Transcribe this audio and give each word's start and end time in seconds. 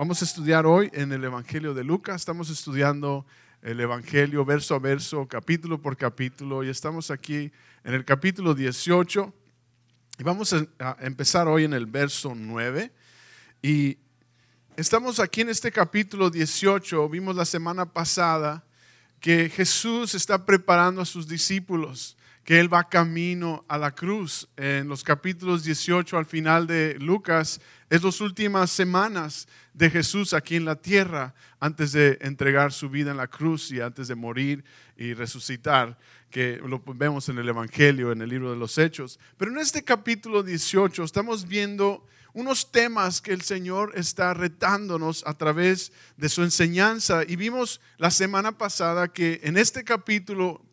Vamos 0.00 0.22
a 0.22 0.24
estudiar 0.24 0.64
hoy 0.64 0.88
en 0.94 1.12
el 1.12 1.22
Evangelio 1.24 1.74
de 1.74 1.84
Lucas. 1.84 2.22
Estamos 2.22 2.48
estudiando 2.48 3.26
el 3.60 3.78
Evangelio 3.80 4.46
verso 4.46 4.74
a 4.74 4.78
verso, 4.78 5.28
capítulo 5.28 5.78
por 5.82 5.94
capítulo, 5.94 6.64
y 6.64 6.70
estamos 6.70 7.10
aquí 7.10 7.52
en 7.84 7.92
el 7.92 8.06
capítulo 8.06 8.54
18. 8.54 9.34
Y 10.18 10.22
vamos 10.22 10.54
a 10.54 10.96
empezar 11.00 11.48
hoy 11.48 11.64
en 11.64 11.74
el 11.74 11.84
verso 11.84 12.32
9. 12.34 12.90
Y 13.60 13.98
estamos 14.74 15.20
aquí 15.20 15.42
en 15.42 15.50
este 15.50 15.70
capítulo 15.70 16.30
18. 16.30 17.06
Vimos 17.10 17.36
la 17.36 17.44
semana 17.44 17.84
pasada 17.84 18.64
que 19.20 19.50
Jesús 19.50 20.14
está 20.14 20.46
preparando 20.46 21.02
a 21.02 21.04
sus 21.04 21.28
discípulos 21.28 22.16
que 22.44 22.58
Él 22.58 22.72
va 22.72 22.88
camino 22.88 23.64
a 23.68 23.78
la 23.78 23.94
cruz. 23.94 24.48
En 24.56 24.88
los 24.88 25.04
capítulos 25.04 25.64
18 25.64 26.16
al 26.16 26.26
final 26.26 26.66
de 26.66 26.96
Lucas, 26.98 27.60
es 27.88 28.02
las 28.02 28.20
últimas 28.20 28.70
semanas 28.70 29.48
de 29.74 29.90
Jesús 29.90 30.32
aquí 30.32 30.56
en 30.56 30.64
la 30.64 30.76
tierra 30.76 31.34
antes 31.58 31.92
de 31.92 32.18
entregar 32.20 32.72
su 32.72 32.88
vida 32.88 33.10
en 33.10 33.16
la 33.16 33.28
cruz 33.28 33.70
y 33.70 33.80
antes 33.80 34.08
de 34.08 34.14
morir 34.14 34.64
y 34.96 35.14
resucitar, 35.14 35.98
que 36.30 36.60
lo 36.64 36.82
vemos 36.94 37.28
en 37.28 37.38
el 37.38 37.48
Evangelio, 37.48 38.12
en 38.12 38.22
el 38.22 38.30
libro 38.30 38.50
de 38.50 38.56
los 38.56 38.78
Hechos. 38.78 39.18
Pero 39.36 39.50
en 39.50 39.58
este 39.58 39.82
capítulo 39.82 40.42
18 40.42 41.02
estamos 41.02 41.46
viendo 41.46 42.06
unos 42.32 42.70
temas 42.70 43.20
que 43.20 43.32
el 43.32 43.42
Señor 43.42 43.92
está 43.96 44.34
retándonos 44.34 45.24
a 45.26 45.34
través 45.34 45.92
de 46.16 46.28
su 46.28 46.42
enseñanza. 46.42 47.22
Y 47.26 47.36
vimos 47.36 47.80
la 47.98 48.10
semana 48.10 48.56
pasada 48.56 49.08
que 49.12 49.40
en 49.42 49.56
este 49.56 49.82
capítulo 49.82 50.64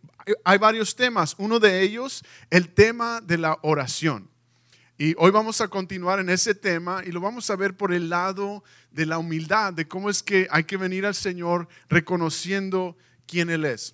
hay 0.44 0.58
varios 0.58 0.95
temas. 0.95 1.36
Uno 1.38 1.60
de 1.60 1.82
ellos, 1.82 2.24
el 2.49 2.70
tema 2.70 3.21
de 3.21 3.38
la 3.38 3.57
oración. 3.62 4.29
Y 4.98 5.13
hoy 5.20 5.29
vamos 5.29 5.62
a 5.62 5.68
continuar 5.68 6.20
en 6.20 6.29
ese 6.29 6.55
tema 6.55 7.04
y 7.05 7.12
lo 7.12 7.21
vamos 7.21 7.49
a 7.52 7.55
ver 7.55 7.77
por 7.77 7.93
el 7.93 8.10
lado 8.10 8.63
de 8.91 9.05
la 9.05 9.20
humildad, 9.20 9.74
de 9.74 9.87
cómo 9.87 10.10
es 10.10 10.24
que 10.24 10.48
hay 10.49 10.63
que 10.63 10.76
venir 10.76 11.05
al 11.05 11.13
Señor 11.13 11.68
reconociendo 11.87 12.98
quién 13.27 13.52
Él 13.52 13.65
es. 13.65 13.93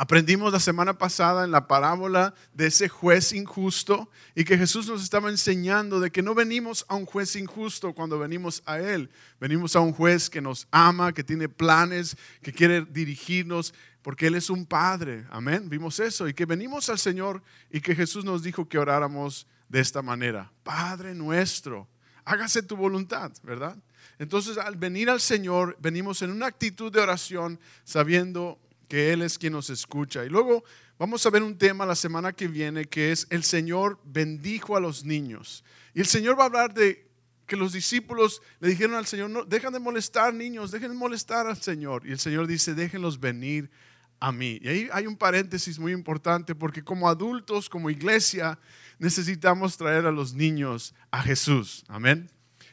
Aprendimos 0.00 0.52
la 0.52 0.60
semana 0.60 0.96
pasada 0.96 1.44
en 1.44 1.50
la 1.50 1.66
parábola 1.66 2.32
de 2.52 2.66
ese 2.66 2.88
juez 2.88 3.32
injusto 3.32 4.08
y 4.36 4.44
que 4.44 4.56
Jesús 4.56 4.86
nos 4.86 5.02
estaba 5.02 5.28
enseñando 5.28 5.98
de 5.98 6.12
que 6.12 6.22
no 6.22 6.36
venimos 6.36 6.84
a 6.88 6.94
un 6.94 7.04
juez 7.04 7.34
injusto 7.34 7.92
cuando 7.94 8.16
venimos 8.16 8.62
a 8.64 8.78
Él. 8.78 9.10
Venimos 9.40 9.74
a 9.74 9.80
un 9.80 9.92
juez 9.92 10.30
que 10.30 10.40
nos 10.40 10.68
ama, 10.70 11.12
que 11.12 11.24
tiene 11.24 11.48
planes, 11.48 12.16
que 12.42 12.52
quiere 12.52 12.82
dirigirnos, 12.84 13.74
porque 14.08 14.28
Él 14.28 14.36
es 14.36 14.48
un 14.48 14.64
Padre. 14.64 15.26
Amén. 15.28 15.68
Vimos 15.68 16.00
eso 16.00 16.26
y 16.26 16.32
que 16.32 16.46
venimos 16.46 16.88
al 16.88 16.98
Señor 16.98 17.42
y 17.70 17.82
que 17.82 17.94
Jesús 17.94 18.24
nos 18.24 18.42
dijo 18.42 18.66
que 18.66 18.78
oráramos 18.78 19.46
de 19.68 19.80
esta 19.80 20.00
manera. 20.00 20.50
Padre 20.62 21.14
nuestro, 21.14 21.86
hágase 22.24 22.62
tu 22.62 22.74
voluntad, 22.74 23.30
¿verdad? 23.42 23.76
Entonces 24.18 24.56
al 24.56 24.76
venir 24.76 25.10
al 25.10 25.20
Señor, 25.20 25.76
venimos 25.78 26.22
en 26.22 26.30
una 26.30 26.46
actitud 26.46 26.90
de 26.90 27.00
oración 27.00 27.60
sabiendo 27.84 28.58
que 28.88 29.12
Él 29.12 29.20
es 29.20 29.36
quien 29.36 29.52
nos 29.52 29.68
escucha. 29.68 30.24
Y 30.24 30.30
luego 30.30 30.64
vamos 30.98 31.26
a 31.26 31.30
ver 31.30 31.42
un 31.42 31.58
tema 31.58 31.84
la 31.84 31.94
semana 31.94 32.32
que 32.32 32.48
viene 32.48 32.86
que 32.86 33.12
es 33.12 33.26
el 33.28 33.44
Señor 33.44 34.00
bendijo 34.04 34.74
a 34.74 34.80
los 34.80 35.04
niños. 35.04 35.62
Y 35.92 36.00
el 36.00 36.06
Señor 36.06 36.38
va 36.38 36.44
a 36.44 36.46
hablar 36.46 36.72
de 36.72 37.10
que 37.46 37.56
los 37.56 37.74
discípulos 37.74 38.40
le 38.60 38.68
dijeron 38.68 38.94
al 38.94 39.06
Señor, 39.06 39.28
no, 39.28 39.44
dejan 39.44 39.74
de 39.74 39.80
molestar 39.80 40.32
niños, 40.32 40.70
dejen 40.70 40.92
de 40.92 40.96
molestar 40.96 41.46
al 41.46 41.60
Señor. 41.60 42.06
Y 42.06 42.12
el 42.12 42.18
Señor 42.18 42.46
dice, 42.46 42.72
déjenlos 42.72 43.20
venir 43.20 43.70
a 44.20 44.32
mí. 44.32 44.58
Y 44.62 44.68
ahí 44.68 44.88
hay 44.92 45.06
un 45.06 45.16
paréntesis 45.16 45.78
muy 45.78 45.92
importante 45.92 46.54
porque 46.54 46.82
como 46.82 47.08
adultos, 47.08 47.68
como 47.68 47.90
iglesia, 47.90 48.58
necesitamos 48.98 49.76
traer 49.76 50.06
a 50.06 50.12
los 50.12 50.34
niños 50.34 50.94
a 51.10 51.22
Jesús. 51.22 51.84
Amén. 51.88 52.30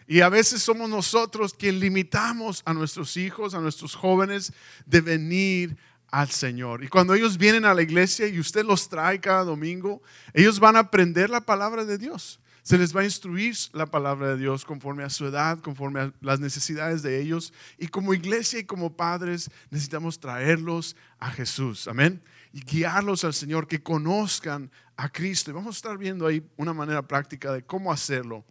Y 0.07 0.21
a 0.21 0.29
veces 0.29 0.61
somos 0.61 0.89
nosotros 0.89 1.53
quien 1.53 1.79
limitamos 1.79 2.61
a 2.65 2.73
nuestros 2.73 3.17
hijos, 3.17 3.53
a 3.53 3.59
nuestros 3.59 3.95
jóvenes, 3.95 4.53
de 4.85 5.01
venir 5.01 5.77
al 6.11 6.29
Señor. 6.29 6.83
Y 6.83 6.87
cuando 6.87 7.13
ellos 7.13 7.37
vienen 7.37 7.65
a 7.65 7.73
la 7.73 7.81
iglesia 7.81 8.27
y 8.27 8.39
usted 8.39 8.63
los 8.63 8.87
trae 8.87 9.19
cada 9.19 9.43
domingo, 9.43 10.01
ellos 10.33 10.59
van 10.59 10.75
a 10.75 10.79
aprender 10.79 11.29
la 11.29 11.41
palabra 11.41 11.85
de 11.85 11.97
Dios 11.97 12.39
se 12.65 12.79
les 12.79 12.95
va 12.95 13.01
a 13.01 13.03
instruir 13.03 13.55
la 13.73 13.85
palabra 13.85 14.29
de 14.29 14.37
Dios 14.37 14.65
conforme 14.65 15.03
a 15.03 15.11
su 15.11 15.27
edad, 15.27 15.59
conforme 15.59 15.99
a 15.99 16.13
las 16.19 16.39
necesidades 16.39 17.03
de 17.03 17.21
ellos. 17.21 17.53
Y 17.77 17.89
como 17.89 18.15
iglesia 18.15 18.57
y 18.57 18.63
como 18.63 18.97
padres 18.97 19.51
necesitamos 19.69 20.19
traerlos 20.19 20.95
a 21.19 21.29
Jesús. 21.29 21.87
Amén. 21.87 22.23
Y 22.53 22.61
guiarlos 22.61 23.23
al 23.23 23.35
Señor, 23.35 23.67
que 23.67 23.83
conozcan 23.83 24.71
a 24.97 25.09
Cristo. 25.09 25.51
Y 25.51 25.53
vamos 25.53 25.75
a 25.75 25.77
estar 25.77 25.95
viendo 25.99 26.25
ahí 26.25 26.43
una 26.57 26.73
manera 26.73 27.07
práctica 27.07 27.53
de 27.53 27.63
cómo 27.63 27.91
hacerlo. 27.91 28.43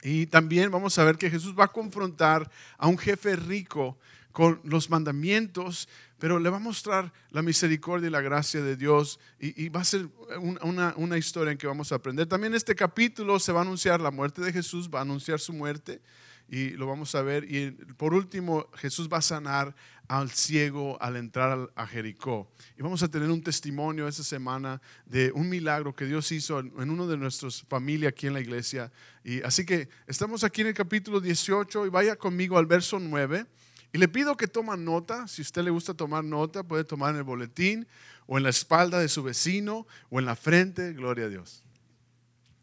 Y 0.00 0.26
también 0.26 0.70
vamos 0.70 0.96
a 1.00 1.02
ver 1.02 1.16
que 1.16 1.28
Jesús 1.28 1.56
va 1.58 1.64
a 1.64 1.72
confrontar 1.72 2.48
a 2.78 2.86
un 2.86 2.96
jefe 2.96 3.34
rico 3.34 3.98
con 4.34 4.60
los 4.64 4.90
mandamientos, 4.90 5.88
pero 6.18 6.40
le 6.40 6.50
va 6.50 6.56
a 6.56 6.60
mostrar 6.60 7.12
la 7.30 7.40
misericordia 7.40 8.08
y 8.08 8.10
la 8.10 8.20
gracia 8.20 8.60
de 8.62 8.74
Dios 8.74 9.20
y, 9.38 9.68
va 9.68 9.80
a 9.80 9.84
ser 9.84 10.08
una, 10.40 10.92
una, 10.96 11.16
historia 11.16 11.52
en 11.52 11.56
que 11.56 11.68
vamos 11.68 11.92
a 11.92 11.94
aprender. 11.94 12.26
También 12.26 12.52
este 12.52 12.74
capítulo 12.74 13.38
se 13.38 13.52
va 13.52 13.60
a 13.60 13.62
anunciar 13.62 14.00
la 14.00 14.10
muerte 14.10 14.42
de 14.42 14.52
Jesús, 14.52 14.90
va 14.92 14.98
a 14.98 15.02
anunciar 15.02 15.38
su 15.38 15.52
muerte 15.52 16.02
y 16.48 16.70
lo 16.70 16.88
vamos 16.88 17.14
a 17.14 17.22
ver. 17.22 17.44
Y 17.44 17.70
por 17.96 18.12
último, 18.12 18.66
Jesús 18.74 19.08
va 19.10 19.18
a 19.18 19.22
sanar 19.22 19.72
al 20.08 20.30
ciego 20.30 21.00
al 21.00 21.16
entrar 21.16 21.70
a 21.76 21.86
Jericó. 21.86 22.50
Y 22.76 22.82
vamos 22.82 23.04
a 23.04 23.08
tener 23.08 23.30
un 23.30 23.40
testimonio 23.40 24.08
esta 24.08 24.24
semana 24.24 24.82
de 25.06 25.30
un 25.32 25.48
milagro 25.48 25.94
que 25.94 26.06
Dios 26.06 26.32
hizo 26.32 26.58
en 26.58 26.90
uno 26.90 27.06
de 27.06 27.16
nuestras 27.16 27.62
familias 27.62 28.10
aquí 28.10 28.26
en 28.26 28.34
la 28.34 28.40
iglesia. 28.40 28.90
Y 29.22 29.42
así 29.42 29.64
que 29.64 29.88
estamos 30.08 30.42
aquí 30.42 30.62
en 30.62 30.66
el 30.66 30.74
capítulo 30.74 31.20
18 31.20 31.86
y 31.86 31.88
vaya 31.88 32.16
conmigo 32.16 32.58
al 32.58 32.66
verso 32.66 32.98
9. 32.98 33.46
Y 33.94 33.98
le 33.98 34.08
pido 34.08 34.36
que 34.36 34.48
toma 34.48 34.76
nota, 34.76 35.28
si 35.28 35.40
a 35.40 35.44
usted 35.44 35.62
le 35.62 35.70
gusta 35.70 35.94
tomar 35.94 36.24
nota, 36.24 36.64
puede 36.64 36.82
tomar 36.82 37.12
en 37.12 37.18
el 37.18 37.22
boletín 37.22 37.86
o 38.26 38.36
en 38.36 38.42
la 38.42 38.50
espalda 38.50 38.98
de 38.98 39.08
su 39.08 39.22
vecino 39.22 39.86
o 40.10 40.18
en 40.18 40.26
la 40.26 40.34
frente, 40.34 40.94
gloria 40.94 41.26
a 41.26 41.28
Dios. 41.28 41.62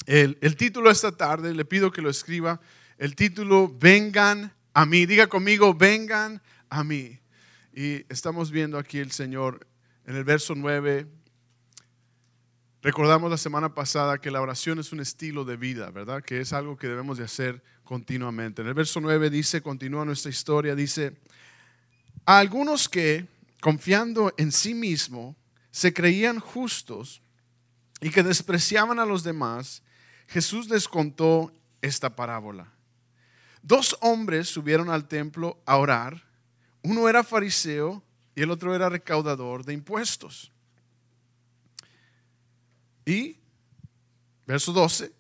El, 0.06 0.38
el 0.42 0.58
título 0.58 0.92
esta 0.92 1.14
tarde, 1.14 1.54
le 1.54 1.64
pido 1.64 1.90
que 1.90 2.02
lo 2.02 2.10
escriba, 2.10 2.60
el 2.98 3.16
título, 3.16 3.74
vengan 3.80 4.54
a 4.74 4.86
mí, 4.86 5.06
diga 5.06 5.28
conmigo, 5.28 5.74
vengan 5.74 6.42
a 6.70 6.84
mí. 6.84 7.18
Y 7.74 8.06
estamos 8.12 8.52
viendo 8.52 8.78
aquí 8.78 9.00
el 9.00 9.14
Señor 9.14 9.66
en 10.06 10.18
el 10.18 10.26
verso 10.26 10.54
9, 10.54 11.08
Recordamos 12.84 13.30
la 13.30 13.38
semana 13.38 13.76
pasada 13.76 14.18
que 14.18 14.32
la 14.32 14.42
oración 14.42 14.80
es 14.80 14.92
un 14.92 15.02
estilo 15.02 15.46
de 15.46 15.56
vida, 15.56 15.92
¿verdad? 15.92 16.24
Que 16.24 16.42
es 16.42 16.52
algo 16.52 16.78
que 16.78 16.88
debemos 16.88 17.20
de 17.20 17.26
hacer 17.26 17.62
continuamente. 17.92 18.62
En 18.62 18.70
el 18.70 18.74
verso 18.74 19.02
9 19.02 19.30
dice, 19.30 19.62
continúa 19.62 20.06
nuestra 20.06 20.30
historia, 20.32 20.76
dice, 20.76 21.18
a 22.26 22.40
algunos 22.40 22.88
que, 22.88 23.28
confiando 23.60 24.34
en 24.38 24.54
sí 24.54 24.74
mismo, 24.74 25.36
se 25.72 25.92
creían 25.92 26.40
justos 26.40 27.22
y 28.00 28.10
que 28.10 28.24
despreciaban 28.24 28.98
a 28.98 29.06
los 29.06 29.24
demás, 29.24 29.84
Jesús 30.28 30.70
les 30.70 30.88
contó 30.88 31.54
esta 31.82 32.16
parábola. 32.16 32.72
Dos 33.62 33.98
hombres 34.00 34.48
subieron 34.48 34.90
al 34.90 35.10
templo 35.10 35.62
a 35.66 35.76
orar, 35.76 36.24
uno 36.84 37.10
era 37.10 37.26
fariseo 37.26 38.02
y 38.36 38.44
el 38.44 38.52
otro 38.52 38.74
era 38.74 38.88
recaudador 38.88 39.66
de 39.66 39.74
impuestos. 39.74 40.50
Y, 43.06 43.36
verso 44.48 44.72
12, 44.72 45.12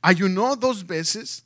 ayunó 0.00 0.56
dos 0.56 0.86
veces 0.86 1.45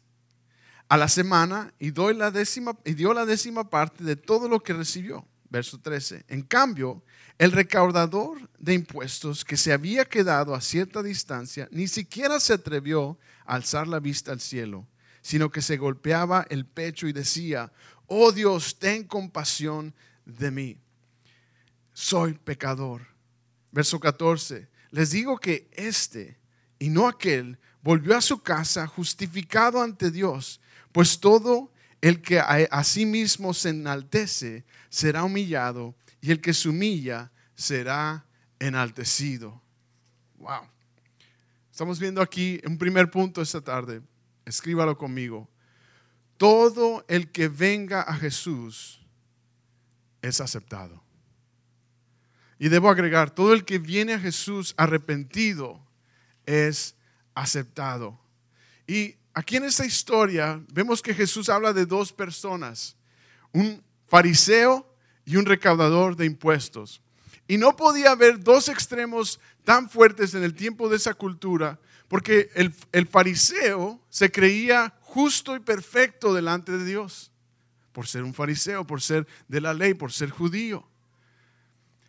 a 0.90 0.96
la 0.96 1.08
semana 1.08 1.72
y, 1.78 1.92
doy 1.92 2.14
la 2.14 2.32
décima, 2.32 2.76
y 2.84 2.94
dio 2.94 3.14
la 3.14 3.24
décima 3.24 3.70
parte 3.70 4.02
de 4.02 4.16
todo 4.16 4.48
lo 4.48 4.60
que 4.60 4.72
recibió. 4.72 5.24
Verso 5.48 5.78
13. 5.78 6.24
En 6.26 6.42
cambio, 6.42 7.04
el 7.38 7.52
recaudador 7.52 8.50
de 8.58 8.74
impuestos 8.74 9.44
que 9.44 9.56
se 9.56 9.72
había 9.72 10.04
quedado 10.04 10.52
a 10.52 10.60
cierta 10.60 11.00
distancia 11.00 11.68
ni 11.70 11.86
siquiera 11.86 12.40
se 12.40 12.54
atrevió 12.54 13.18
a 13.46 13.54
alzar 13.54 13.86
la 13.86 14.00
vista 14.00 14.32
al 14.32 14.40
cielo, 14.40 14.88
sino 15.22 15.52
que 15.52 15.62
se 15.62 15.76
golpeaba 15.76 16.44
el 16.50 16.66
pecho 16.66 17.06
y 17.06 17.12
decía, 17.12 17.70
oh 18.08 18.32
Dios, 18.32 18.80
ten 18.80 19.04
compasión 19.04 19.94
de 20.24 20.50
mí. 20.50 20.78
Soy 21.92 22.34
pecador. 22.34 23.06
Verso 23.70 24.00
14. 24.00 24.68
Les 24.90 25.12
digo 25.12 25.38
que 25.38 25.70
este 25.72 26.40
y 26.80 26.88
no 26.88 27.06
aquel 27.06 27.60
volvió 27.80 28.16
a 28.16 28.20
su 28.20 28.42
casa 28.42 28.88
justificado 28.88 29.80
ante 29.80 30.10
Dios, 30.10 30.60
pues 30.92 31.20
todo 31.20 31.72
el 32.00 32.22
que 32.22 32.40
a, 32.40 32.84
sí 32.84 33.06
mismo 33.06 33.52
se 33.54 33.70
enaltece 33.70 34.64
será 34.88 35.24
humillado 35.24 35.94
y 36.20 36.30
el 36.30 36.40
que 36.40 36.54
se 36.54 36.68
humilla 36.68 37.30
será 37.54 38.24
enaltecido. 38.58 39.60
Wow. 40.38 40.62
Estamos 41.70 41.98
viendo 41.98 42.22
aquí 42.22 42.60
un 42.64 42.78
primer 42.78 43.10
punto 43.10 43.42
esta 43.42 43.60
tarde. 43.60 44.02
Escríbalo 44.44 44.96
conmigo. 44.96 45.48
Todo 46.36 47.04
el 47.08 47.30
que 47.30 47.48
venga 47.48 48.02
a 48.02 48.14
Jesús 48.14 49.00
es 50.22 50.40
aceptado. 50.40 51.02
Y 52.58 52.68
debo 52.68 52.90
agregar, 52.90 53.30
todo 53.30 53.54
el 53.54 53.64
que 53.64 53.78
viene 53.78 54.14
a 54.14 54.18
Jesús 54.18 54.74
arrepentido 54.76 55.80
es 56.44 56.94
aceptado. 57.34 58.20
Y 58.86 59.16
aquí 59.34 59.56
en 59.56 59.64
esta 59.64 59.84
historia 59.84 60.62
vemos 60.72 61.02
que 61.02 61.14
Jesús 61.14 61.48
habla 61.48 61.72
de 61.72 61.86
dos 61.86 62.12
personas, 62.12 62.96
un 63.52 63.82
fariseo 64.06 64.86
y 65.24 65.36
un 65.36 65.46
recaudador 65.46 66.16
de 66.16 66.26
impuestos. 66.26 67.00
Y 67.46 67.58
no 67.58 67.76
podía 67.76 68.12
haber 68.12 68.42
dos 68.42 68.68
extremos 68.68 69.40
tan 69.64 69.88
fuertes 69.90 70.34
en 70.34 70.44
el 70.44 70.54
tiempo 70.54 70.88
de 70.88 70.96
esa 70.96 71.14
cultura, 71.14 71.80
porque 72.08 72.50
el, 72.54 73.06
fariseo 73.06 74.00
se 74.08 74.30
creía 74.30 74.94
justo 75.00 75.54
y 75.54 75.60
perfecto 75.60 76.34
delante 76.34 76.72
de 76.72 76.84
Dios, 76.84 77.30
por 77.92 78.06
ser 78.06 78.24
un 78.24 78.34
fariseo, 78.34 78.86
por 78.86 79.00
ser 79.00 79.26
de 79.48 79.60
la 79.60 79.74
ley, 79.74 79.94
por 79.94 80.12
ser 80.12 80.30
judío. 80.30 80.88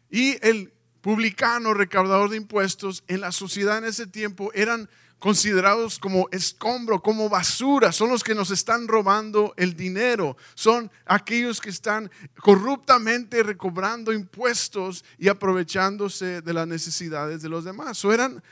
Y 0.10 0.38
el 0.46 0.74
publicano, 1.02 1.74
recaudador 1.74 2.30
de 2.30 2.38
impuestos, 2.38 3.04
en 3.08 3.22
la 3.22 3.32
sociedad 3.32 3.78
en 3.78 3.86
ese 3.86 4.08
tiempo 4.08 4.52
eran 4.54 4.90
considerados 5.22 6.00
como 6.00 6.28
escombro, 6.32 7.00
como 7.00 7.30
basura, 7.30 7.92
son 7.92 8.10
los 8.10 8.24
que 8.24 8.34
nos 8.34 8.50
están 8.50 8.88
robando 8.88 9.54
el 9.56 9.76
dinero, 9.76 10.36
son 10.56 10.92
aquellos 11.06 11.62
que 11.62 11.70
están 11.70 12.10
corruptamente 12.42 13.44
recobrando 13.44 14.14
impuestos 14.14 15.06
y 15.20 15.28
aprovechándose 15.28 16.42
de 16.42 16.54
las 16.54 16.68
necesidades 16.68 17.44
de 17.44 17.50
los 17.50 17.64
demás. 17.64 18.04
O 18.04 18.12
eran 18.12 18.44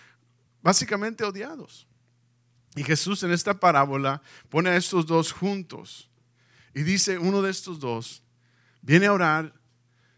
básicamente 0.61 1.23
odiados. 1.23 1.87
Y 2.75 2.83
Jesús 2.83 3.23
en 3.23 3.31
esta 3.31 3.59
parábola 3.59 4.21
pone 4.49 4.69
a 4.69 4.77
estos 4.77 5.07
dos 5.07 5.31
juntos. 5.31 6.07
Y 6.75 6.83
dice, 6.83 7.17
uno 7.17 7.41
de 7.41 7.49
estos 7.49 7.79
dos 7.79 8.21
viene 8.83 9.07
a 9.07 9.13
orar, 9.13 9.55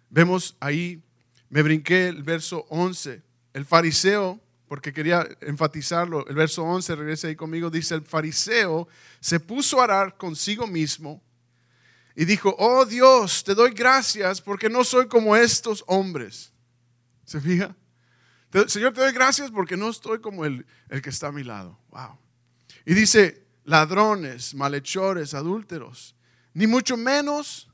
vemos 0.10 0.58
ahí, 0.60 1.02
me 1.48 1.62
brinqué 1.62 2.10
el 2.10 2.24
verso 2.24 2.66
11, 2.68 3.24
el 3.54 3.66
fariseo 3.66 4.42
porque 4.72 4.94
quería 4.94 5.28
enfatizarlo. 5.42 6.26
El 6.28 6.36
verso 6.36 6.64
11, 6.64 6.96
regresa 6.96 7.28
ahí 7.28 7.36
conmigo, 7.36 7.70
dice, 7.70 7.94
el 7.94 8.04
fariseo 8.04 8.88
se 9.20 9.38
puso 9.42 9.82
a 9.82 9.84
orar 9.84 10.16
consigo 10.16 10.66
mismo 10.66 11.22
y 12.16 12.24
dijo, 12.24 12.56
oh 12.58 12.86
Dios, 12.86 13.44
te 13.44 13.54
doy 13.54 13.72
gracias 13.72 14.40
porque 14.40 14.70
no 14.70 14.86
soy 14.86 15.10
como 15.10 15.36
estos 15.36 15.84
hombres. 15.88 16.54
¿Se 17.26 17.42
fija? 17.42 17.76
Señor, 18.68 18.94
te 18.94 19.02
doy 19.02 19.12
gracias 19.12 19.52
porque 19.52 19.76
no 19.76 19.90
estoy 19.90 20.22
como 20.22 20.46
el, 20.46 20.66
el 20.88 21.02
que 21.02 21.10
está 21.10 21.28
a 21.28 21.32
mi 21.34 21.44
lado. 21.44 21.78
Wow. 21.90 22.18
Y 22.86 22.94
dice, 22.94 23.46
ladrones, 23.66 24.54
malhechores, 24.54 25.34
adúlteros, 25.34 26.16
ni 26.54 26.66
mucho 26.66 26.96
menos 26.96 27.70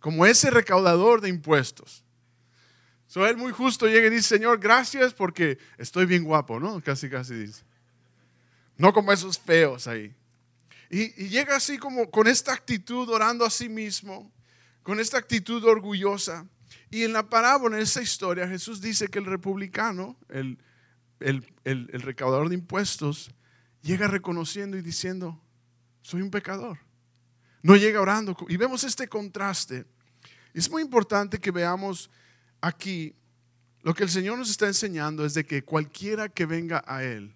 como 0.00 0.26
ese 0.26 0.50
recaudador 0.50 1.22
de 1.22 1.30
impuestos. 1.30 2.04
So, 3.12 3.26
él 3.26 3.36
muy 3.36 3.52
justo 3.52 3.86
llega 3.86 4.06
y 4.06 4.10
dice, 4.10 4.36
Señor, 4.36 4.58
gracias 4.58 5.12
porque 5.12 5.58
estoy 5.76 6.06
bien 6.06 6.24
guapo, 6.24 6.58
¿no? 6.58 6.80
Casi, 6.80 7.10
casi 7.10 7.34
dice. 7.34 7.62
No 8.78 8.94
como 8.94 9.12
esos 9.12 9.38
feos 9.38 9.86
ahí. 9.86 10.14
Y, 10.88 11.22
y 11.22 11.28
llega 11.28 11.56
así 11.56 11.76
como 11.76 12.10
con 12.10 12.26
esta 12.26 12.54
actitud 12.54 13.06
orando 13.10 13.44
a 13.44 13.50
sí 13.50 13.68
mismo, 13.68 14.32
con 14.82 14.98
esta 14.98 15.18
actitud 15.18 15.62
orgullosa. 15.62 16.46
Y 16.90 17.02
en 17.02 17.12
la 17.12 17.28
parábola, 17.28 17.76
en 17.76 17.82
esa 17.82 18.00
historia, 18.00 18.48
Jesús 18.48 18.80
dice 18.80 19.08
que 19.08 19.18
el 19.18 19.26
republicano, 19.26 20.16
el, 20.30 20.56
el, 21.20 21.52
el, 21.64 21.90
el, 21.92 22.00
recaudador 22.00 22.48
de 22.48 22.54
impuestos, 22.54 23.30
llega 23.82 24.08
reconociendo 24.08 24.78
y 24.78 24.80
diciendo, 24.80 25.38
soy 26.00 26.22
un 26.22 26.30
pecador. 26.30 26.78
No 27.60 27.76
llega 27.76 28.00
orando. 28.00 28.34
Y 28.48 28.56
vemos 28.56 28.84
este 28.84 29.06
contraste. 29.06 29.84
Es 30.54 30.70
muy 30.70 30.80
importante 30.80 31.38
que 31.38 31.50
veamos 31.50 32.08
aquí 32.62 33.14
lo 33.82 33.92
que 33.92 34.04
el 34.04 34.08
Señor 34.08 34.38
nos 34.38 34.48
está 34.48 34.66
enseñando 34.66 35.26
es 35.26 35.34
de 35.34 35.44
que 35.44 35.64
cualquiera 35.64 36.28
que 36.30 36.46
venga 36.46 36.82
a 36.86 37.04
Él 37.04 37.34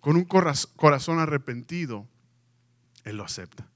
con 0.00 0.16
un 0.16 0.24
corazón 0.24 1.18
arrepentido, 1.18 2.06
Él 3.04 3.16
lo 3.16 3.24
acepta. 3.24 3.70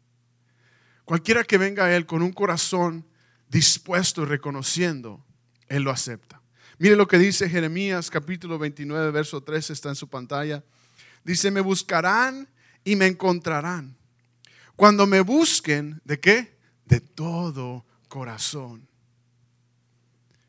Cualquiera 1.06 1.44
que 1.44 1.56
venga 1.56 1.86
a 1.86 1.96
Él 1.96 2.04
con 2.04 2.20
un 2.20 2.32
corazón 2.32 3.06
dispuesto 3.48 4.22
y 4.22 4.26
reconociendo, 4.26 5.24
Él 5.68 5.84
lo 5.84 5.90
acepta. 5.90 6.42
Mire 6.78 6.96
lo 6.96 7.08
que 7.08 7.18
dice 7.18 7.48
Jeremías 7.48 8.10
capítulo 8.10 8.58
29, 8.58 9.10
verso 9.10 9.42
13, 9.42 9.72
está 9.72 9.88
en 9.88 9.94
su 9.94 10.08
pantalla. 10.08 10.62
Dice, 11.24 11.50
me 11.50 11.60
buscarán 11.60 12.48
y 12.84 12.96
me 12.96 13.06
encontrarán. 13.06 13.96
Cuando 14.76 15.06
me 15.06 15.20
busquen, 15.20 16.00
¿de 16.04 16.20
qué? 16.20 16.58
De 16.84 17.00
todo 17.00 17.84
corazón. 18.08 18.87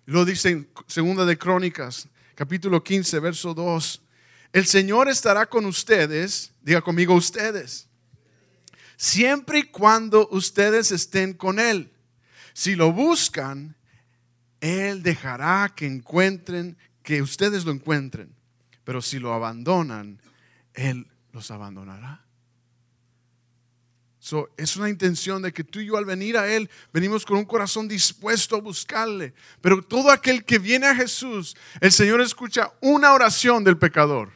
Lo 0.10 0.26
dice 0.26 0.50
en 0.50 0.68
Segunda 0.88 1.24
de 1.24 1.38
Crónicas, 1.38 2.08
capítulo 2.34 2.84
15, 2.84 3.20
verso 3.20 3.54
2. 3.54 4.02
El 4.54 4.66
Señor 4.66 5.08
estará 5.08 5.46
con 5.46 5.68
ustedes, 5.68 6.52
diga 6.64 6.82
conmigo 6.82 7.14
ustedes, 7.14 7.88
siempre 8.98 9.60
y 9.60 9.64
cuando 9.66 10.28
ustedes 10.32 10.92
estén 10.92 11.34
con 11.34 11.60
Él. 11.60 11.94
Si 12.54 12.74
lo 12.74 12.92
buscan, 12.92 13.76
Él 14.62 15.04
dejará 15.04 15.74
que 15.76 15.86
encuentren, 15.86 16.76
que 17.04 17.22
ustedes 17.22 17.64
lo 17.64 17.72
encuentren. 17.72 18.36
Pero 18.84 19.04
si 19.04 19.20
lo 19.20 19.32
abandonan, 19.32 20.20
Él 20.74 21.06
los 21.34 21.52
abandonará 21.52 22.26
es 24.58 24.78
una 24.78 24.90
intención 24.90 25.42
de 25.42 25.54
que 25.54 25.64
tú 25.64 25.80
y 25.80 25.88
yo 25.88 25.98
al 25.98 26.06
venir 26.06 26.38
a 26.38 26.48
Él 26.48 26.70
venimos 26.94 27.26
con 27.26 27.38
un 27.38 27.46
corazón 27.46 27.88
dispuesto 27.88 28.56
a 28.56 28.62
buscarle. 28.62 29.34
Pero 29.62 29.82
todo 29.82 30.12
aquel 30.12 30.44
que 30.44 30.60
viene 30.60 30.88
a 30.88 30.96
Jesús, 30.96 31.56
el 31.82 31.92
Señor 31.92 32.22
escucha 32.22 32.72
una 32.82 33.14
oración 33.14 33.64
del 33.64 33.78
pecador. 33.78 34.32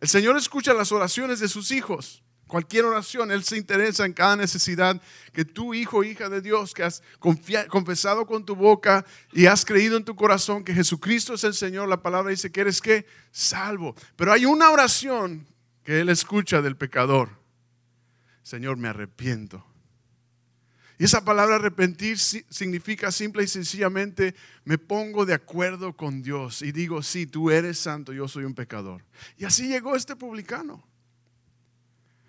El 0.00 0.08
Señor 0.08 0.36
escucha 0.36 0.74
las 0.74 0.92
oraciones 0.92 1.40
de 1.40 1.48
sus 1.48 1.70
hijos. 1.70 2.22
Cualquier 2.46 2.84
oración, 2.84 3.32
Él 3.32 3.42
se 3.42 3.56
interesa 3.56 4.06
en 4.06 4.12
cada 4.12 4.36
necesidad 4.36 5.00
que 5.32 5.44
tú, 5.44 5.74
hijo, 5.74 6.04
hija 6.04 6.28
de 6.28 6.40
Dios, 6.40 6.74
que 6.74 6.84
has 6.84 7.02
confesado 7.18 8.24
con 8.24 8.44
tu 8.44 8.54
boca 8.54 9.04
y 9.32 9.46
has 9.46 9.64
creído 9.64 9.96
en 9.96 10.04
tu 10.04 10.14
corazón 10.14 10.62
que 10.62 10.72
Jesucristo 10.72 11.34
es 11.34 11.42
el 11.42 11.54
Señor, 11.54 11.88
la 11.88 12.02
palabra 12.02 12.30
dice 12.30 12.52
que 12.52 12.60
eres 12.60 12.80
que 12.80 13.04
salvo. 13.32 13.96
Pero 14.14 14.32
hay 14.32 14.46
una 14.46 14.70
oración 14.70 15.46
que 15.82 16.00
Él 16.00 16.08
escucha 16.08 16.62
del 16.62 16.76
pecador. 16.76 17.45
Señor, 18.46 18.76
me 18.76 18.86
arrepiento. 18.86 19.66
Y 20.98 21.04
esa 21.04 21.24
palabra 21.24 21.56
arrepentir 21.56 22.16
significa 22.16 23.10
simple 23.10 23.42
y 23.42 23.48
sencillamente 23.48 24.36
me 24.64 24.78
pongo 24.78 25.26
de 25.26 25.34
acuerdo 25.34 25.96
con 25.96 26.22
Dios 26.22 26.62
y 26.62 26.70
digo, 26.70 27.02
sí, 27.02 27.26
tú 27.26 27.50
eres 27.50 27.76
santo, 27.76 28.12
yo 28.12 28.28
soy 28.28 28.44
un 28.44 28.54
pecador. 28.54 29.04
Y 29.36 29.46
así 29.46 29.66
llegó 29.66 29.96
este 29.96 30.14
publicano. 30.14 30.86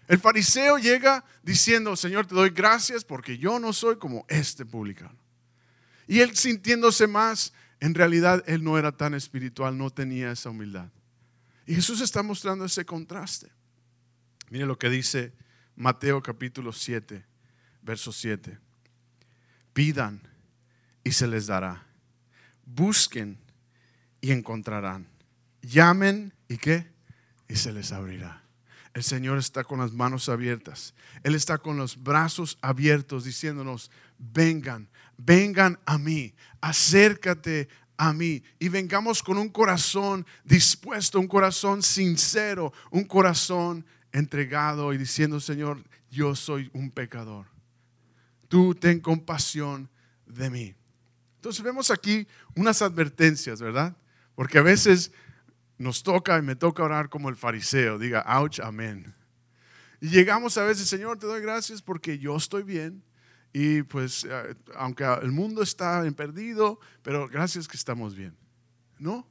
El 0.08 0.18
fariseo 0.18 0.80
llega 0.80 1.24
diciendo, 1.44 1.96
Señor, 1.96 2.26
te 2.26 2.34
doy 2.34 2.50
gracias 2.50 3.06
porque 3.06 3.38
yo 3.38 3.60
no 3.60 3.72
soy 3.72 3.98
como 3.98 4.26
este 4.28 4.66
publicano. 4.66 5.20
Y 6.08 6.22
él 6.22 6.36
sintiéndose 6.36 7.06
más, 7.06 7.54
en 7.80 7.94
realidad 7.94 8.44
él 8.48 8.64
no 8.64 8.80
era 8.80 8.92
tan 8.92 9.14
espiritual, 9.14 9.78
no 9.78 9.92
tenía 9.92 10.32
esa 10.32 10.50
humildad. 10.50 10.90
Y 11.68 11.76
Jesús 11.76 12.02
está 12.02 12.24
mostrando 12.24 12.66
ese 12.66 12.86
contraste. 12.86 13.52
Mire 14.50 14.66
lo 14.66 14.80
que 14.80 14.90
dice 14.90 15.32
Mateo 15.78 16.24
capítulo 16.24 16.74
7, 16.74 17.24
verso 17.84 18.12
7. 18.12 18.58
Pidan 19.74 20.20
y 21.04 21.12
se 21.12 21.28
les 21.28 21.46
dará. 21.46 21.86
Busquen 22.66 23.38
y 24.20 24.32
encontrarán. 24.32 25.08
Llamen 25.62 26.34
y 26.48 26.58
qué? 26.58 26.88
Y 27.48 27.56
se 27.58 27.72
les 27.72 27.92
abrirá. 27.92 28.44
El 28.96 29.04
Señor 29.04 29.38
está 29.38 29.64
con 29.64 29.78
las 29.78 29.94
manos 29.94 30.30
abiertas. 30.30 30.96
Él 31.22 31.36
está 31.36 31.60
con 31.60 31.78
los 31.78 32.02
brazos 32.02 32.58
abiertos 32.62 33.24
diciéndonos, 33.24 33.92
vengan, 34.18 34.90
vengan 35.16 35.78
a 35.86 36.00
mí, 36.00 36.34
acércate 36.60 37.70
a 37.98 38.14
mí 38.14 38.42
y 38.58 38.70
vengamos 38.70 39.22
con 39.22 39.38
un 39.38 39.50
corazón 39.50 40.26
dispuesto, 40.44 41.20
un 41.20 41.28
corazón 41.28 41.84
sincero, 41.84 42.74
un 42.90 43.04
corazón 43.04 43.86
entregado 44.18 44.94
y 44.94 44.98
diciendo, 44.98 45.40
Señor, 45.40 45.84
yo 46.10 46.36
soy 46.36 46.70
un 46.74 46.92
pecador. 46.92 47.46
Tú 48.48 48.76
ten 48.76 49.00
compasión 49.00 49.90
de 50.26 50.50
mí. 50.50 50.76
Entonces 51.36 51.64
vemos 51.64 51.92
aquí 51.92 52.28
unas 52.56 52.82
advertencias, 52.82 53.62
¿verdad? 53.62 53.96
Porque 54.36 54.58
a 54.58 54.64
veces 54.64 55.12
nos 55.78 56.04
toca 56.04 56.38
y 56.38 56.42
me 56.42 56.56
toca 56.56 56.84
orar 56.84 57.10
como 57.10 57.30
el 57.30 57.36
fariseo, 57.36 58.00
diga, 58.00 58.26
ouch, 58.40 58.60
amén. 58.60 59.14
Y 60.02 60.10
llegamos 60.10 60.58
a 60.58 60.64
veces, 60.64 60.88
Señor, 60.88 61.18
te 61.18 61.28
doy 61.28 61.42
gracias 61.42 61.82
porque 61.82 62.20
yo 62.20 62.36
estoy 62.36 62.64
bien. 62.64 63.04
Y 63.54 63.84
pues, 63.84 64.26
eh, 64.30 64.56
aunque 64.76 65.04
el 65.22 65.32
mundo 65.32 65.64
está 65.64 66.06
en 66.06 66.14
perdido, 66.14 66.80
pero 67.02 67.28
gracias 67.28 67.68
que 67.68 67.78
estamos 67.78 68.16
bien. 68.16 68.36
¿No? 69.00 69.28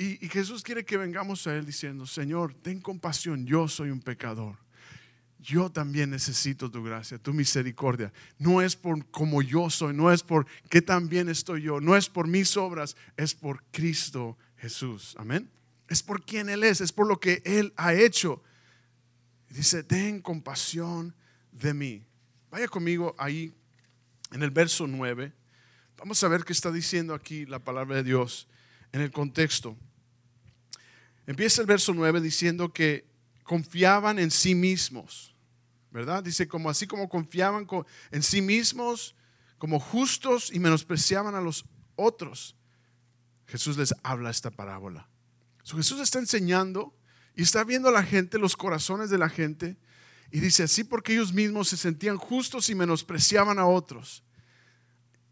Y, 0.00 0.16
Jesús 0.30 0.62
quiere 0.62 0.82
que 0.82 0.96
vengamos 0.96 1.46
a 1.46 1.54
Él 1.54 1.66
diciendo, 1.66 2.06
Señor, 2.06 2.54
ten 2.54 2.80
compasión, 2.80 3.44
yo 3.44 3.68
soy 3.68 3.90
un 3.90 4.00
pecador. 4.00 4.56
Yo 5.38 5.70
también 5.70 6.08
necesito 6.08 6.70
tu 6.70 6.82
gracia, 6.82 7.18
tu 7.18 7.34
misericordia. 7.34 8.10
No 8.38 8.62
es 8.62 8.76
por 8.76 9.04
como 9.10 9.42
yo 9.42 9.68
soy, 9.68 9.92
no 9.92 10.10
es 10.10 10.22
por 10.22 10.46
qué 10.70 10.80
tan 10.80 11.10
bien 11.10 11.28
estoy 11.28 11.60
yo, 11.60 11.82
no 11.82 11.98
es 11.98 12.08
por 12.08 12.28
mis 12.28 12.56
obras, 12.56 12.96
es 13.18 13.34
por 13.34 13.62
Cristo 13.72 14.38
Jesús. 14.56 15.14
Amén. 15.18 15.50
Es 15.86 16.02
por 16.02 16.24
quien 16.24 16.48
Él 16.48 16.64
es, 16.64 16.80
es 16.80 16.92
por 16.92 17.06
lo 17.06 17.20
que 17.20 17.42
Él 17.44 17.74
ha 17.76 17.92
hecho. 17.92 18.42
Dice, 19.50 19.82
ten 19.82 20.22
compasión 20.22 21.14
de 21.52 21.74
mí. 21.74 22.06
Vaya 22.50 22.68
conmigo 22.68 23.14
ahí 23.18 23.52
en 24.32 24.42
el 24.42 24.50
verso 24.50 24.86
9. 24.86 25.30
Vamos 25.98 26.24
a 26.24 26.28
ver 26.28 26.44
qué 26.44 26.54
está 26.54 26.72
diciendo 26.72 27.12
aquí 27.12 27.44
la 27.44 27.58
palabra 27.58 27.96
de 27.96 28.04
Dios 28.04 28.48
en 28.92 29.02
el 29.02 29.10
contexto. 29.10 29.76
Empieza 31.30 31.60
el 31.60 31.68
verso 31.68 31.94
9 31.94 32.20
diciendo 32.20 32.72
que 32.72 33.06
confiaban 33.44 34.18
en 34.18 34.32
sí 34.32 34.56
mismos, 34.56 35.32
¿verdad? 35.92 36.24
Dice, 36.24 36.48
como 36.48 36.68
así 36.68 36.88
como 36.88 37.08
confiaban 37.08 37.68
en 38.10 38.22
sí 38.24 38.42
mismos, 38.42 39.14
como 39.56 39.78
justos 39.78 40.50
y 40.52 40.58
menospreciaban 40.58 41.36
a 41.36 41.40
los 41.40 41.66
otros. 41.94 42.56
Jesús 43.46 43.76
les 43.76 43.94
habla 44.02 44.28
esta 44.30 44.50
parábola. 44.50 45.08
Jesús 45.64 46.00
está 46.00 46.18
enseñando 46.18 46.98
y 47.36 47.42
está 47.42 47.62
viendo 47.62 47.90
a 47.90 47.92
la 47.92 48.02
gente, 48.02 48.36
los 48.36 48.56
corazones 48.56 49.08
de 49.08 49.18
la 49.18 49.28
gente, 49.28 49.76
y 50.32 50.40
dice 50.40 50.64
así 50.64 50.82
porque 50.82 51.12
ellos 51.12 51.32
mismos 51.32 51.68
se 51.68 51.76
sentían 51.76 52.16
justos 52.16 52.68
y 52.70 52.74
menospreciaban 52.74 53.60
a 53.60 53.66
otros 53.66 54.24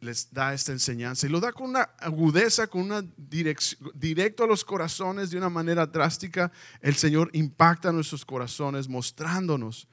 les 0.00 0.32
da 0.32 0.54
esta 0.54 0.72
enseñanza 0.72 1.26
y 1.26 1.30
lo 1.30 1.40
da 1.40 1.52
con 1.52 1.70
una 1.70 1.82
agudeza, 1.98 2.66
con 2.66 2.82
una 2.82 3.02
dirección, 3.16 3.90
directo 3.94 4.44
a 4.44 4.46
los 4.46 4.64
corazones 4.64 5.30
de 5.30 5.38
una 5.38 5.48
manera 5.48 5.86
drástica. 5.86 6.52
El 6.80 6.94
Señor 6.94 7.30
impacta 7.32 7.92
nuestros 7.92 8.24
corazones 8.24 8.88
mostrándonos 8.88 9.88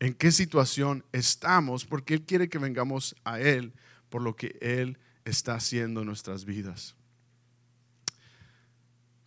en 0.00 0.14
qué 0.14 0.32
situación 0.32 1.04
estamos, 1.12 1.84
porque 1.84 2.14
Él 2.14 2.22
quiere 2.22 2.48
que 2.48 2.58
vengamos 2.58 3.14
a 3.24 3.40
Él 3.40 3.72
por 4.08 4.22
lo 4.22 4.34
que 4.34 4.56
Él 4.60 4.98
está 5.24 5.54
haciendo 5.54 6.00
en 6.00 6.06
nuestras 6.06 6.44
vidas. 6.44 6.96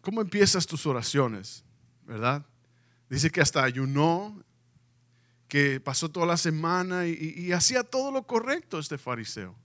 ¿Cómo 0.02 0.22
empiezas 0.22 0.68
tus 0.68 0.86
oraciones? 0.86 1.64
¿Verdad? 2.06 2.46
Dice 3.10 3.30
que 3.30 3.42
hasta 3.42 3.64
ayunó, 3.64 4.44
que 5.48 5.80
pasó 5.80 6.10
toda 6.10 6.26
la 6.26 6.38
semana 6.38 7.08
y, 7.08 7.34
y 7.38 7.52
hacía 7.52 7.84
todo 7.84 8.12
lo 8.12 8.26
correcto 8.26 8.80
este 8.80 8.98
fariseo. 8.98 9.56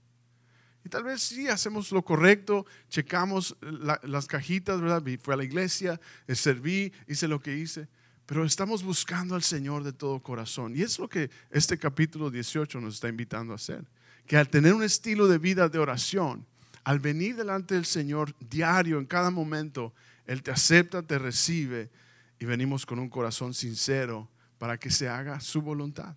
Y 0.83 0.89
tal 0.89 1.03
vez 1.03 1.21
sí 1.21 1.47
hacemos 1.47 1.91
lo 1.91 2.01
correcto, 2.03 2.65
checamos 2.89 3.55
las 4.03 4.25
cajitas, 4.25 4.81
¿verdad? 4.81 5.03
Fui 5.21 5.33
a 5.33 5.37
la 5.37 5.43
iglesia, 5.43 5.99
eh, 6.27 6.35
serví, 6.35 6.91
hice 7.07 7.27
lo 7.27 7.39
que 7.39 7.55
hice, 7.55 7.87
pero 8.25 8.45
estamos 8.45 8.83
buscando 8.83 9.35
al 9.35 9.43
Señor 9.43 9.83
de 9.83 9.93
todo 9.93 10.21
corazón. 10.21 10.75
Y 10.75 10.81
es 10.81 10.97
lo 10.97 11.07
que 11.07 11.29
este 11.51 11.77
capítulo 11.77 12.31
18 12.31 12.81
nos 12.81 12.95
está 12.95 13.09
invitando 13.09 13.53
a 13.53 13.57
hacer. 13.57 13.85
Que 14.25 14.37
al 14.37 14.49
tener 14.49 14.73
un 14.73 14.83
estilo 14.83 15.27
de 15.27 15.37
vida 15.37 15.69
de 15.69 15.77
oración, 15.77 16.47
al 16.83 16.99
venir 16.99 17.35
delante 17.35 17.75
del 17.75 17.85
Señor 17.85 18.35
diario, 18.39 18.97
en 18.97 19.05
cada 19.05 19.29
momento, 19.29 19.93
Él 20.25 20.41
te 20.41 20.51
acepta, 20.51 21.03
te 21.03 21.19
recibe 21.19 21.91
y 22.39 22.45
venimos 22.45 22.85
con 22.85 22.97
un 22.97 23.09
corazón 23.09 23.53
sincero 23.53 24.29
para 24.57 24.77
que 24.77 24.89
se 24.89 25.07
haga 25.07 25.39
su 25.39 25.61
voluntad. 25.61 26.15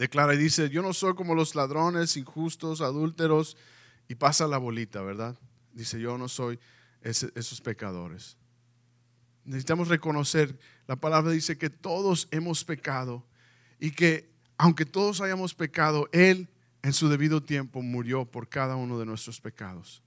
Declara 0.00 0.32
y 0.32 0.38
dice, 0.38 0.70
yo 0.70 0.80
no 0.80 0.94
soy 0.94 1.14
como 1.14 1.34
los 1.34 1.54
ladrones, 1.54 2.16
injustos, 2.16 2.80
adúlteros, 2.80 3.58
y 4.08 4.14
pasa 4.14 4.46
la 4.46 4.56
bolita, 4.56 5.02
¿verdad? 5.02 5.38
Dice, 5.74 6.00
yo 6.00 6.16
no 6.16 6.26
soy 6.26 6.58
esos 7.02 7.60
pecadores. 7.60 8.38
Necesitamos 9.44 9.88
reconocer, 9.88 10.58
la 10.86 10.96
palabra 10.96 11.32
dice 11.32 11.58
que 11.58 11.68
todos 11.68 12.28
hemos 12.30 12.64
pecado 12.64 13.26
y 13.78 13.90
que 13.90 14.32
aunque 14.56 14.86
todos 14.86 15.20
hayamos 15.20 15.54
pecado, 15.54 16.08
Él 16.12 16.48
en 16.80 16.94
su 16.94 17.10
debido 17.10 17.42
tiempo 17.42 17.82
murió 17.82 18.24
por 18.24 18.48
cada 18.48 18.76
uno 18.76 18.98
de 18.98 19.04
nuestros 19.04 19.38
pecados. 19.38 20.02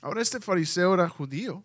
Ahora 0.00 0.22
este 0.22 0.40
fariseo 0.40 0.94
era 0.94 1.10
judío 1.10 1.62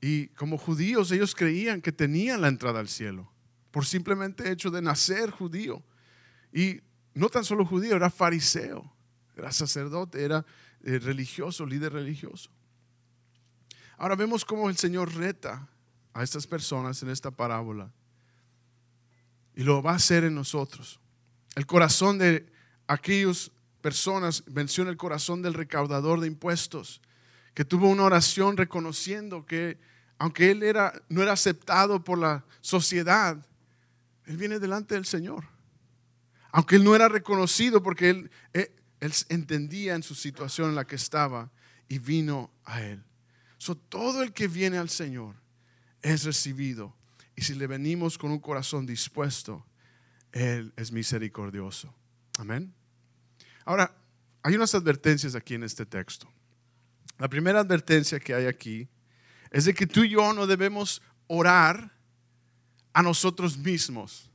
y 0.00 0.28
como 0.28 0.58
judíos 0.58 1.10
ellos 1.10 1.34
creían 1.34 1.82
que 1.82 1.90
tenían 1.90 2.40
la 2.40 2.46
entrada 2.46 2.78
al 2.78 2.88
cielo 2.88 3.32
por 3.72 3.84
simplemente 3.84 4.52
hecho 4.52 4.70
de 4.70 4.80
nacer 4.80 5.32
judío. 5.32 5.82
Y 6.54 6.80
no 7.14 7.28
tan 7.28 7.44
solo 7.44 7.66
judío, 7.66 7.96
era 7.96 8.08
fariseo, 8.08 8.88
era 9.36 9.50
sacerdote, 9.50 10.24
era 10.24 10.46
eh, 10.84 11.00
religioso, 11.00 11.66
líder 11.66 11.92
religioso. 11.92 12.48
Ahora 13.98 14.14
vemos 14.14 14.44
cómo 14.44 14.70
el 14.70 14.76
Señor 14.76 15.12
reta 15.14 15.68
a 16.12 16.22
estas 16.22 16.46
personas 16.46 17.02
en 17.02 17.10
esta 17.10 17.32
parábola. 17.32 17.90
Y 19.56 19.64
lo 19.64 19.82
va 19.82 19.92
a 19.92 19.96
hacer 19.96 20.22
en 20.22 20.36
nosotros. 20.36 21.00
El 21.56 21.66
corazón 21.66 22.18
de 22.18 22.46
aquellas 22.86 23.50
personas, 23.80 24.44
menciona 24.46 24.90
el 24.90 24.96
corazón 24.96 25.42
del 25.42 25.54
recaudador 25.54 26.20
de 26.20 26.28
impuestos, 26.28 27.00
que 27.52 27.64
tuvo 27.64 27.88
una 27.88 28.04
oración 28.04 28.56
reconociendo 28.56 29.44
que 29.44 29.78
aunque 30.18 30.52
él 30.52 30.62
era, 30.62 31.02
no 31.08 31.20
era 31.20 31.32
aceptado 31.32 32.02
por 32.02 32.18
la 32.18 32.44
sociedad, 32.60 33.44
él 34.26 34.36
viene 34.36 34.60
delante 34.60 34.94
del 34.94 35.04
Señor. 35.04 35.53
Aunque 36.56 36.76
él 36.76 36.84
no 36.84 36.94
era 36.94 37.08
reconocido 37.08 37.82
porque 37.82 38.10
él, 38.10 38.30
eh, 38.52 38.72
él, 39.00 39.12
entendía 39.28 39.96
en 39.96 40.04
su 40.04 40.14
situación 40.14 40.68
en 40.68 40.76
la 40.76 40.86
que 40.86 40.94
estaba 40.94 41.50
y 41.88 41.98
vino 41.98 42.48
a 42.64 42.80
él. 42.80 43.02
So, 43.58 43.74
todo 43.74 44.22
el 44.22 44.32
que 44.32 44.46
viene 44.46 44.78
al 44.78 44.88
Señor 44.88 45.34
es 46.00 46.22
recibido. 46.22 46.94
Y 47.34 47.42
si 47.42 47.54
le 47.54 47.66
venimos 47.66 48.16
con 48.16 48.30
un 48.30 48.38
corazón 48.38 48.86
dispuesto, 48.86 49.66
Él 50.30 50.72
es 50.76 50.92
misericordioso. 50.92 51.92
Amén. 52.38 52.72
Ahora, 53.64 53.92
hay 54.40 54.54
unas 54.54 54.76
advertencias 54.76 55.34
aquí 55.34 55.54
en 55.54 55.64
este 55.64 55.84
texto. 55.84 56.32
La 57.18 57.26
primera 57.26 57.58
advertencia 57.58 58.20
que 58.20 58.32
hay 58.32 58.46
aquí 58.46 58.88
es 59.50 59.64
de 59.64 59.74
que 59.74 59.88
tú 59.88 60.04
y 60.04 60.10
yo 60.10 60.32
no 60.32 60.46
debemos 60.46 61.02
orar 61.26 61.90
a 62.92 63.02
nosotros 63.02 63.58
mismos 63.58 64.30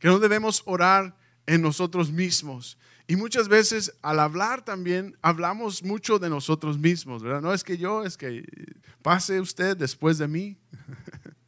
que 0.00 0.08
no 0.08 0.18
debemos 0.18 0.62
orar 0.66 1.16
en 1.46 1.62
nosotros 1.62 2.10
mismos. 2.10 2.76
Y 3.06 3.16
muchas 3.16 3.48
veces 3.48 3.92
al 4.02 4.18
hablar 4.18 4.64
también 4.64 5.16
hablamos 5.22 5.82
mucho 5.82 6.18
de 6.18 6.28
nosotros 6.28 6.78
mismos, 6.78 7.22
¿verdad? 7.22 7.40
No 7.40 7.54
es 7.54 7.62
que 7.62 7.78
yo, 7.78 8.04
es 8.04 8.16
que 8.16 8.44
pase 9.02 9.40
usted 9.40 9.76
después 9.76 10.18
de 10.18 10.26
mí. 10.26 10.56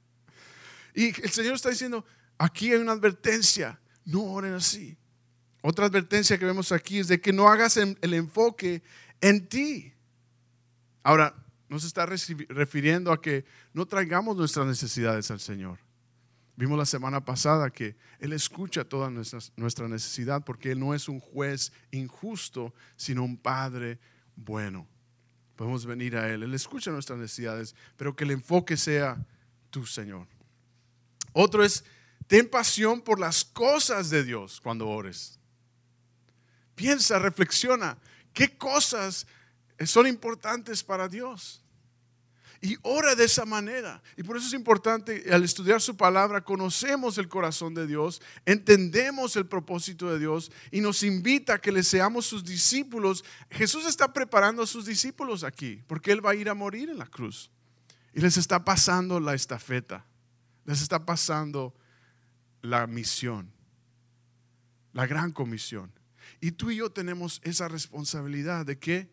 y 0.94 1.08
el 1.20 1.30
Señor 1.30 1.54
está 1.54 1.70
diciendo, 1.70 2.04
aquí 2.38 2.72
hay 2.72 2.80
una 2.80 2.92
advertencia, 2.92 3.80
no 4.04 4.22
oren 4.22 4.54
así. 4.54 4.96
Otra 5.62 5.86
advertencia 5.86 6.38
que 6.38 6.44
vemos 6.44 6.70
aquí 6.72 6.98
es 6.98 7.08
de 7.08 7.20
que 7.20 7.32
no 7.32 7.48
hagas 7.48 7.76
el 7.76 8.14
enfoque 8.14 8.82
en 9.20 9.48
ti. 9.48 9.92
Ahora, 11.02 11.34
nos 11.72 11.84
está 11.84 12.04
refiriendo 12.04 13.12
a 13.12 13.20
que 13.20 13.46
no 13.72 13.86
traigamos 13.86 14.36
nuestras 14.36 14.66
necesidades 14.66 15.30
al 15.30 15.40
Señor. 15.40 15.78
Vimos 16.56 16.78
la 16.78 16.84
semana 16.84 17.24
pasada 17.24 17.70
que 17.70 17.96
Él 18.18 18.32
escucha 18.32 18.84
toda 18.84 19.10
nuestra, 19.10 19.88
necesidad 19.88 20.44
porque 20.44 20.72
Él 20.72 20.80
no 20.80 20.94
es 20.94 21.08
un 21.08 21.18
juez 21.18 21.72
injusto, 21.90 22.74
sino 22.96 23.24
un 23.24 23.36
Padre 23.36 23.98
bueno. 24.36 24.86
Podemos 25.56 25.86
venir 25.86 26.16
a 26.16 26.28
Él. 26.28 26.42
Él 26.42 26.54
escucha 26.54 26.90
nuestras 26.90 27.18
necesidades, 27.18 27.74
pero 27.96 28.14
que 28.14 28.24
el 28.24 28.32
enfoque 28.32 28.76
sea 28.76 29.24
tu 29.70 29.86
Señor. 29.86 30.26
Otro 31.32 31.64
es, 31.64 31.84
ten 32.26 32.48
pasión 32.48 33.00
por 33.00 33.18
las 33.18 33.44
cosas 33.44 34.10
de 34.10 34.22
Dios 34.22 34.60
cuando 34.60 34.88
ores. 34.88 35.38
Piensa, 36.74 37.18
reflexiona, 37.18 37.96
¿qué 38.34 38.56
cosas 38.56 39.26
son 39.86 40.06
importantes 40.06 40.82
para 40.82 41.08
Dios? 41.08 41.61
Y 42.64 42.78
ora 42.82 43.16
de 43.16 43.24
esa 43.24 43.44
manera. 43.44 44.00
Y 44.16 44.22
por 44.22 44.36
eso 44.36 44.46
es 44.46 44.52
importante, 44.52 45.24
al 45.32 45.42
estudiar 45.42 45.80
su 45.80 45.96
palabra, 45.96 46.44
conocemos 46.44 47.18
el 47.18 47.28
corazón 47.28 47.74
de 47.74 47.88
Dios, 47.88 48.22
entendemos 48.46 49.34
el 49.34 49.46
propósito 49.46 50.08
de 50.10 50.20
Dios 50.20 50.52
y 50.70 50.80
nos 50.80 51.02
invita 51.02 51.54
a 51.54 51.60
que 51.60 51.72
le 51.72 51.82
seamos 51.82 52.24
sus 52.24 52.44
discípulos. 52.44 53.24
Jesús 53.50 53.84
está 53.84 54.12
preparando 54.12 54.62
a 54.62 54.66
sus 54.68 54.86
discípulos 54.86 55.42
aquí, 55.42 55.82
porque 55.88 56.12
Él 56.12 56.24
va 56.24 56.30
a 56.30 56.34
ir 56.36 56.48
a 56.48 56.54
morir 56.54 56.88
en 56.88 56.98
la 56.98 57.06
cruz. 57.06 57.50
Y 58.14 58.20
les 58.20 58.36
está 58.36 58.64
pasando 58.64 59.18
la 59.18 59.34
estafeta, 59.34 60.06
les 60.64 60.82
está 60.82 61.04
pasando 61.04 61.74
la 62.60 62.86
misión, 62.86 63.52
la 64.92 65.06
gran 65.06 65.32
comisión. 65.32 65.92
Y 66.40 66.52
tú 66.52 66.70
y 66.70 66.76
yo 66.76 66.90
tenemos 66.90 67.40
esa 67.42 67.66
responsabilidad 67.66 68.64
de 68.64 68.78
que 68.78 69.10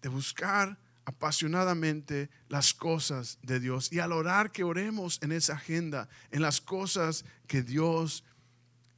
de 0.00 0.08
buscar 0.08 0.78
apasionadamente 1.08 2.28
las 2.50 2.74
cosas 2.74 3.38
de 3.40 3.60
Dios 3.60 3.90
y 3.90 3.98
al 3.98 4.12
orar 4.12 4.52
que 4.52 4.62
oremos 4.62 5.18
en 5.22 5.32
esa 5.32 5.54
agenda, 5.54 6.06
en 6.30 6.42
las 6.42 6.60
cosas 6.60 7.24
que 7.46 7.62
Dios 7.62 8.24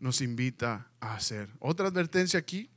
nos 0.01 0.21
invita 0.21 0.91
a 0.99 1.15
hacer. 1.15 1.49
Otra 1.61 1.87
advertencia 1.87 2.41
aquí, 2.41 2.69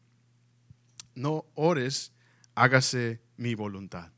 no 1.15 1.45
ores, 1.55 2.13
hágase 2.53 3.23
mi 3.35 3.55
voluntad. 3.55 4.11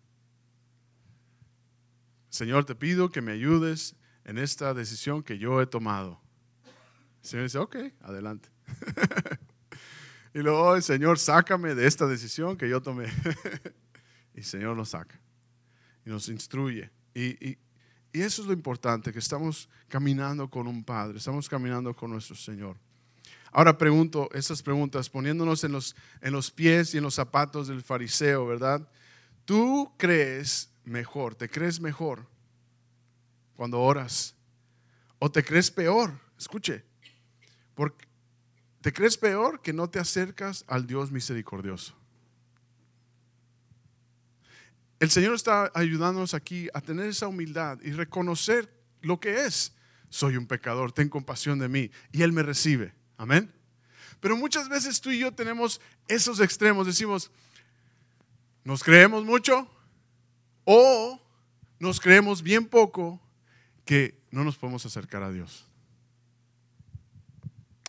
Señor, 2.27 2.65
te 2.65 2.75
pido 2.75 3.09
que 3.09 3.21
me 3.21 3.31
ayudes 3.31 3.95
en 4.25 4.37
esta 4.37 4.73
decisión 4.73 5.23
que 5.23 5.37
yo 5.37 5.61
he 5.61 5.65
tomado. 5.65 6.19
El 7.23 7.29
Señor 7.29 7.45
dice, 7.45 7.57
ok, 7.59 7.77
adelante. 8.01 8.49
y 10.33 10.39
luego, 10.39 10.81
Señor, 10.81 11.19
sácame 11.19 11.73
de 11.73 11.87
esta 11.87 12.05
decisión 12.05 12.57
que 12.57 12.67
yo 12.67 12.81
tomé. 12.81 13.07
Y 14.35 14.39
el 14.39 14.45
Señor 14.45 14.75
nos 14.75 14.89
saca 14.89 15.19
y 16.05 16.09
nos 16.09 16.29
instruye. 16.29 16.91
Y, 17.13 17.57
Y 18.13 18.21
eso 18.21 18.41
es 18.41 18.47
lo 18.47 18.53
importante, 18.53 19.11
que 19.11 19.19
estamos 19.19 19.67
caminando 19.87 20.49
con 20.49 20.67
un 20.67 20.83
Padre, 20.83 21.17
estamos 21.17 21.49
caminando 21.49 21.95
con 21.95 22.11
nuestro 22.11 22.35
Señor. 22.35 22.77
Ahora 23.51 23.77
pregunto 23.77 24.29
esas 24.33 24.61
preguntas 24.61 25.09
poniéndonos 25.09 25.63
en 25.63 25.71
los, 25.71 25.95
en 26.21 26.33
los 26.33 26.51
pies 26.51 26.93
y 26.93 26.97
en 26.97 27.03
los 27.03 27.15
zapatos 27.15 27.69
del 27.69 27.81
fariseo, 27.81 28.45
¿verdad? 28.45 28.87
¿Tú 29.45 29.93
crees 29.97 30.69
mejor, 30.83 31.35
te 31.35 31.49
crees 31.49 31.79
mejor 31.79 32.27
cuando 33.55 33.79
oras? 33.79 34.35
¿O 35.19 35.31
te 35.31 35.43
crees 35.43 35.71
peor? 35.71 36.19
Escuche, 36.37 36.83
porque 37.73 38.05
te 38.81 38.91
crees 38.91 39.17
peor 39.17 39.61
que 39.61 39.73
no 39.73 39.89
te 39.89 39.99
acercas 39.99 40.65
al 40.67 40.85
Dios 40.85 41.11
misericordioso. 41.11 41.95
El 45.05 45.11
Señor 45.11 45.35
está 45.35 45.71
ayudándonos 45.75 46.33
aquí 46.33 46.67
a 46.73 46.81
tener 46.81 47.05
esa 47.05 47.27
humildad 47.27 47.77
y 47.83 47.91
reconocer 47.91 48.75
lo 49.03 49.19
que 49.19 49.45
es. 49.45 49.75
Soy 50.09 50.35
un 50.35 50.47
pecador, 50.47 50.91
ten 50.93 51.09
compasión 51.09 51.59
de 51.59 51.69
mí. 51.69 51.91
Y 52.11 52.23
Él 52.23 52.31
me 52.31 52.41
recibe. 52.41 52.91
Amén. 53.15 53.53
Pero 54.19 54.35
muchas 54.35 54.67
veces 54.67 54.99
tú 54.99 55.11
y 55.11 55.19
yo 55.19 55.31
tenemos 55.31 55.79
esos 56.07 56.39
extremos. 56.39 56.87
Decimos, 56.87 57.29
nos 58.63 58.83
creemos 58.83 59.23
mucho 59.23 59.69
o 60.63 61.21
nos 61.77 61.99
creemos 61.99 62.41
bien 62.41 62.65
poco 62.65 63.21
que 63.85 64.19
no 64.31 64.43
nos 64.43 64.57
podemos 64.57 64.87
acercar 64.87 65.21
a 65.21 65.31
Dios. 65.31 65.67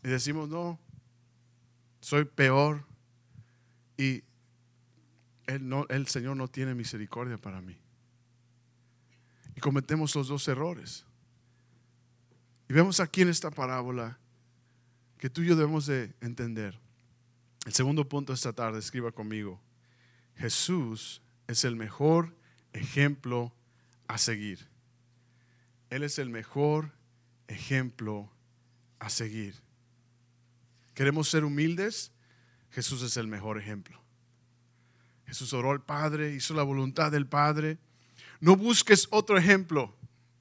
Y 0.04 0.08
decimos, 0.08 0.50
no, 0.50 0.78
soy 1.99 2.26
peor 2.26 2.85
y 3.96 4.23
el, 5.47 5.69
no, 5.69 5.87
el 5.88 6.07
Señor 6.07 6.37
no 6.37 6.49
tiene 6.49 6.75
misericordia 6.75 7.38
para 7.38 7.61
mí. 7.61 7.76
Y 9.55 9.61
cometemos 9.61 10.15
los 10.15 10.29
dos 10.29 10.47
errores. 10.49 11.05
Y 12.69 12.75
vemos 12.75 13.00
aquí 13.00 13.23
en 13.23 13.29
esta 13.29 13.50
parábola 13.50 14.19
que 15.19 15.31
tú 15.31 15.43
y 15.43 15.47
yo 15.47 15.57
debemos 15.57 15.87
de 15.87 16.12
entender. 16.21 16.79
El 17.65 17.73
segundo 17.73 18.09
punto 18.09 18.33
esta 18.33 18.53
tarde, 18.53 18.79
escriba 18.79 19.12
conmigo. 19.12 19.61
Jesús 20.37 21.23
es 21.47 21.65
el 21.65 21.76
mejor 21.76 22.35
ejemplo 22.73 23.53
a 24.09 24.19
seguir. 24.19 24.67
Él 25.91 26.03
es 26.03 26.19
el 26.19 26.31
mejor 26.31 26.93
ejemplo 27.49 28.31
a 28.99 29.09
seguir. 29.09 29.55
¿Queremos 30.95 31.29
ser 31.29 31.45
humildes? 31.45 32.12
Jesús 32.71 33.03
es 33.03 33.17
el 33.17 33.26
mejor 33.26 33.59
ejemplo. 33.59 34.00
Jesús 35.26 35.52
oró 35.52 35.73
al 35.73 35.83
Padre, 35.83 36.35
hizo 36.35 36.54
la 36.54 36.62
voluntad 36.62 37.11
del 37.11 37.26
Padre. 37.26 37.78
No 38.40 38.56
busques 38.56 39.09
otro 39.11 39.37
ejemplo, 39.37 39.95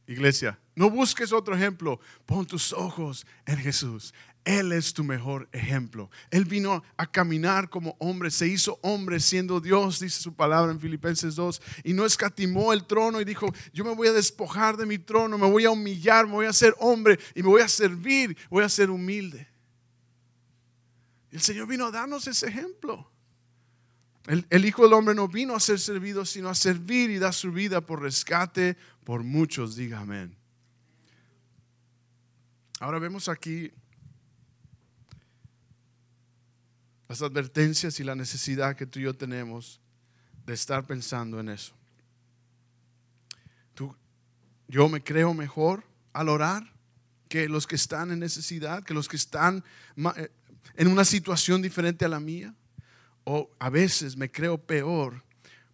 iglesia. 0.08 0.60
No 0.75 0.89
busques 0.89 1.32
otro 1.32 1.56
ejemplo. 1.56 2.00
Pon 2.25 2.46
tus 2.46 2.74
ojos 2.74 3.25
en 3.46 3.58
Jesús. 3.58 4.13
Él 4.44 4.72
es 4.74 4.94
tu 4.94 5.04
mejor 5.04 5.50
ejemplo. 5.51 6.12
Él 6.30 6.46
vino 6.46 6.84
a 6.98 7.12
caminar 7.12 7.68
como 7.68 7.96
hombre, 7.98 8.30
se 8.30 8.48
hizo 8.48 8.77
hombre 8.84 9.20
siendo 9.20 9.60
Dios, 9.60 10.00
dice 10.00 10.22
su 10.22 10.36
palabra 10.36 10.72
en 10.72 10.80
Filipenses 10.80 11.36
2, 11.36 11.62
y 11.84 11.94
no 11.94 12.06
escatimó 12.06 12.72
el 12.72 12.86
trono 12.86 13.20
y 13.20 13.25
dijo, 13.25 13.51
yo 13.74 13.84
me 13.84 13.96
voy 13.96 14.08
a 14.08 14.13
despojar 14.13 14.77
de 14.77 14.86
mi 14.86 15.00
trono, 15.00 15.39
me 15.39 15.50
voy 15.50 15.65
a 15.65 15.72
humillar, 15.72 16.27
me 16.27 16.34
voy 16.34 16.46
a 16.46 16.54
ser 16.54 16.75
hombre 16.80 17.20
y 17.34 17.42
me 17.42 17.50
voy 17.50 17.63
a 17.63 17.68
servir, 17.68 18.38
voy 18.51 18.63
a 18.63 18.70
ser 18.70 18.92
humilde. 18.92 19.48
El 21.32 21.42
Señor 21.42 21.68
vino 21.68 21.88
a 21.88 21.92
darnos 21.92 22.27
ese 22.27 22.48
ejemplo. 22.48 23.12
El, 24.27 24.65
Hijo 24.65 24.84
del 24.84 24.94
Hombre 24.94 25.13
no 25.13 25.27
vino 25.27 25.55
a 25.55 25.60
ser 25.60 25.79
servido, 25.79 26.25
sino 26.25 26.50
a 26.50 26.55
servir 26.55 27.12
y 27.12 27.20
dar 27.20 27.34
su 27.34 27.51
vida 27.51 27.82
por 27.82 28.01
rescate 28.01 28.75
por 29.03 29.24
muchos. 29.24 29.75
Diga 29.75 30.00
amén. 30.00 30.35
Ahora 32.79 32.98
vemos 32.98 33.29
aquí 33.29 33.72
las 37.07 37.22
advertencias 37.22 38.00
y 38.00 38.03
la 38.03 38.16
necesidad 38.16 38.75
que 38.75 38.88
tú 38.88 39.00
y 39.00 39.03
yo 39.03 39.14
tenemos 39.14 39.79
de 40.46 40.53
estar 40.53 40.85
pensando 40.85 41.40
en 41.40 41.50
eso. 41.50 41.74
Tú, 43.75 43.96
yo 44.68 44.90
me 44.90 45.03
creo 45.03 45.35
mejor 45.35 45.83
al 46.14 46.29
orar 46.29 46.74
que 47.29 47.48
los 47.48 47.68
que 47.68 47.75
están 47.75 48.11
en 48.11 48.20
necesidad, 48.20 48.83
que 48.83 48.94
los 48.94 49.07
que 49.07 49.18
están 49.18 49.64
eh, 50.18 50.31
en 50.75 50.88
una 50.88 51.05
situación 51.05 51.61
diferente 51.61 52.05
a 52.05 52.09
la 52.09 52.20
mía. 52.20 52.55
O 53.25 53.51
a 53.59 53.70
veces 53.70 54.16
me 54.16 54.31
creo 54.31 54.57
peor 54.57 55.24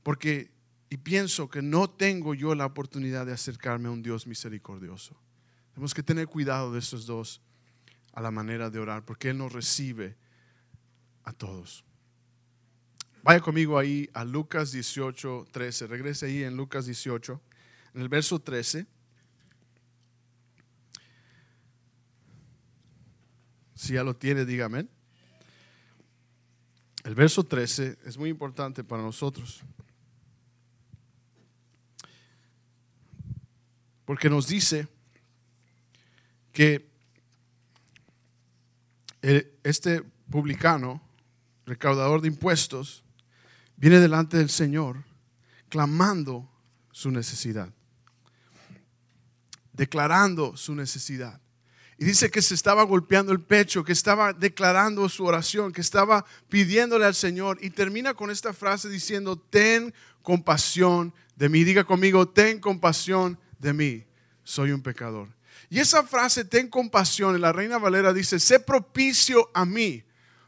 porque 0.03 0.51
y 0.91 0.97
pienso 0.97 1.49
que 1.49 1.61
no 1.61 1.89
tengo 1.89 2.33
yo 2.33 2.53
la 2.53 2.65
oportunidad 2.65 3.25
de 3.25 3.31
acercarme 3.31 3.87
a 3.87 3.91
un 3.91 4.03
Dios 4.03 4.27
misericordioso. 4.27 5.15
Tenemos 5.73 5.93
que 5.93 6.03
tener 6.03 6.27
cuidado 6.27 6.73
de 6.73 6.79
esos 6.79 7.05
dos 7.05 7.41
a 8.11 8.19
la 8.19 8.29
manera 8.29 8.69
de 8.69 8.77
orar, 8.77 9.05
porque 9.05 9.29
Él 9.29 9.37
nos 9.37 9.53
recibe 9.53 10.17
a 11.23 11.31
todos. 11.31 11.85
Vaya 13.23 13.39
conmigo 13.39 13.79
ahí 13.79 14.09
a 14.13 14.25
Lucas 14.25 14.73
18, 14.73 15.47
13. 15.49 15.87
Regrese 15.87 16.25
ahí 16.25 16.43
en 16.43 16.57
Lucas 16.57 16.85
18, 16.87 17.41
en 17.93 18.01
el 18.01 18.09
verso 18.09 18.39
13. 18.39 18.85
Si 23.75 23.93
ya 23.93 24.03
lo 24.03 24.13
tiene, 24.13 24.43
dígame. 24.43 24.87
El 27.03 27.15
verso 27.15 27.43
13 27.43 27.99
es 28.05 28.17
muy 28.17 28.29
importante 28.29 28.83
para 28.83 29.01
nosotros. 29.01 29.61
Porque 34.05 34.29
nos 34.29 34.47
dice 34.47 34.87
que 36.51 36.89
este 39.63 40.01
publicano 40.29 41.01
recaudador 41.71 42.21
de 42.21 42.27
impuestos, 42.27 43.03
viene 43.77 43.99
delante 43.99 44.37
del 44.37 44.49
Señor 44.49 45.03
clamando 45.69 46.49
su 46.91 47.11
necesidad, 47.11 47.73
declarando 49.71 50.57
su 50.57 50.75
necesidad. 50.75 51.39
Y 52.01 52.03
dice 52.03 52.31
que 52.31 52.41
se 52.41 52.55
estaba 52.55 52.81
golpeando 52.81 53.31
el 53.31 53.41
pecho, 53.41 53.83
que 53.83 53.91
estaba 53.91 54.33
declarando 54.33 55.07
su 55.07 55.23
oración, 55.23 55.71
que 55.71 55.81
estaba 55.81 56.25
pidiéndole 56.49 57.05
al 57.05 57.13
Señor. 57.13 57.59
Y 57.61 57.69
termina 57.69 58.15
con 58.15 58.31
esta 58.31 58.53
frase 58.53 58.89
diciendo, 58.89 59.37
ten 59.37 59.93
compasión 60.23 61.13
de 61.35 61.47
mí. 61.47 61.63
Diga 61.63 61.83
conmigo, 61.83 62.27
ten 62.27 62.59
compasión 62.59 63.37
de 63.59 63.73
mí. 63.73 64.03
Soy 64.43 64.71
un 64.71 64.81
pecador. 64.81 65.27
Y 65.69 65.77
esa 65.77 66.01
frase, 66.01 66.43
ten 66.43 66.69
compasión, 66.69 67.35
en 67.35 67.41
la 67.41 67.53
Reina 67.53 67.77
Valera 67.77 68.11
dice, 68.13 68.39
sé 68.39 68.59
propicio 68.59 69.51
a 69.53 69.63
mí 69.63 70.03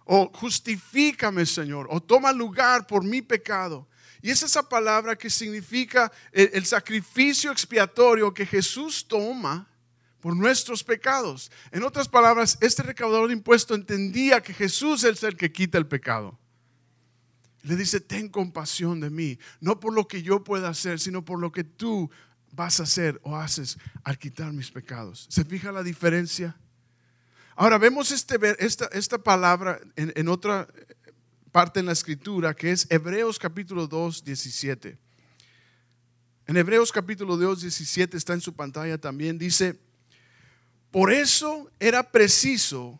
o 0.05 0.31
justifícame, 0.33 1.45
Señor, 1.45 1.85
o 1.91 2.01
toma 2.01 2.31
lugar 2.31 2.87
por 2.87 3.03
mi 3.03 3.21
pecado. 3.21 3.87
Y 4.23 4.31
es 4.31 4.41
esa 4.41 4.67
palabra 4.67 5.15
que 5.15 5.29
significa 5.29 6.11
el, 6.31 6.65
sacrificio 6.65 7.51
expiatorio 7.51 8.33
que 8.33 8.47
Jesús 8.47 9.05
toma 9.07 9.67
por 10.23 10.37
nuestros 10.37 10.85
pecados. 10.85 11.51
En 11.73 11.83
otras 11.83 12.07
palabras, 12.07 12.57
este 12.61 12.81
recaudador 12.81 13.27
de 13.27 13.33
impuestos 13.33 13.77
entendía 13.77 14.39
que 14.39 14.53
Jesús 14.53 15.03
es 15.03 15.21
el 15.21 15.35
que 15.35 15.51
quita 15.51 15.77
el 15.77 15.85
pecado. 15.85 16.39
Le 17.63 17.75
dice, 17.75 17.99
ten 17.99 18.29
compasión 18.29 19.01
de 19.01 19.09
mí, 19.09 19.37
no 19.59 19.81
por 19.81 19.93
lo 19.93 20.07
que 20.07 20.23
yo 20.23 20.41
pueda 20.41 20.69
hacer, 20.69 21.01
sino 21.01 21.25
por 21.25 21.41
lo 21.41 21.51
que 21.51 21.65
tú 21.65 22.09
vas 22.53 22.79
a 22.79 22.83
hacer 22.83 23.19
o 23.23 23.35
haces 23.35 23.77
al 24.05 24.17
quitar 24.17 24.53
mis 24.53 24.71
pecados. 24.71 25.27
¿Se 25.29 25.43
fija 25.43 25.73
la 25.73 25.83
diferencia? 25.83 26.55
Ahora 27.57 27.77
vemos 27.77 28.11
este, 28.11 28.39
esta, 28.65 28.85
esta 28.93 29.17
palabra 29.17 29.81
en, 29.97 30.29
otra 30.29 30.69
parte 31.51 31.81
en 31.81 31.85
la 31.85 31.91
escritura 31.91 32.53
que 32.53 32.71
es 32.71 32.87
Hebreos 32.89 33.37
capítulo 33.37 33.87
2, 33.87 34.23
17. 34.23 34.97
En 36.47 36.55
Hebreos 36.55 36.93
capítulo 36.93 37.35
2, 37.35 37.59
17 37.59 38.15
está 38.15 38.31
en 38.31 38.39
su 38.39 38.53
pantalla 38.53 38.97
también, 38.97 39.37
dice, 39.37 39.81
por 40.93 41.11
eso 41.11 41.71
era 41.79 42.11
preciso 42.11 42.99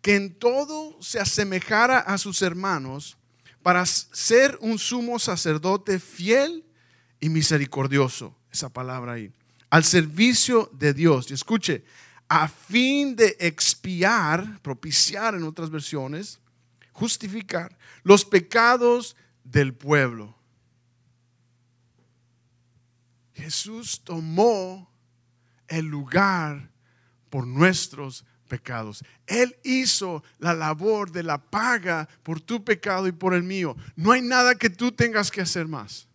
que 0.00 0.16
en 0.16 0.34
todo 0.34 0.96
se 1.02 1.20
asemejara 1.20 1.98
a 1.98 2.16
sus 2.16 2.40
hermanos 2.40 3.18
para 3.62 3.84
ser 3.84 4.56
un 4.62 4.78
sumo 4.78 5.18
sacerdote 5.18 6.00
fiel 6.00 6.64
y 7.20 7.28
misericordioso, 7.28 8.34
esa 8.50 8.70
palabra 8.70 9.12
ahí, 9.12 9.30
al 9.68 9.84
servicio 9.84 10.70
de 10.72 10.94
Dios. 10.94 11.30
Y 11.30 11.34
escuche, 11.34 11.84
a 12.28 12.48
fin 12.48 13.14
de 13.14 13.36
expiar, 13.38 14.62
propiciar 14.62 15.34
en 15.34 15.42
otras 15.42 15.68
versiones, 15.68 16.40
justificar 16.92 17.76
los 18.04 18.24
pecados 18.24 19.16
del 19.42 19.74
pueblo. 19.74 20.34
Jesús 23.34 24.00
tomó 24.02 24.90
el 25.68 25.84
lugar 25.84 26.72
por 27.34 27.48
nuestros 27.48 28.24
pecados. 28.46 29.04
Él 29.26 29.56
hizo 29.64 30.22
la 30.38 30.54
labor 30.54 31.10
de 31.10 31.24
la 31.24 31.36
paga 31.36 32.08
por 32.22 32.40
tu 32.40 32.62
pecado 32.62 33.08
y 33.08 33.12
por 33.12 33.34
el 33.34 33.42
mío. 33.42 33.76
No 33.96 34.12
hay 34.12 34.22
nada 34.22 34.54
que 34.54 34.70
tú 34.70 34.92
tengas 34.92 35.32
que 35.32 35.40
hacer 35.40 35.66
más. 35.66 36.06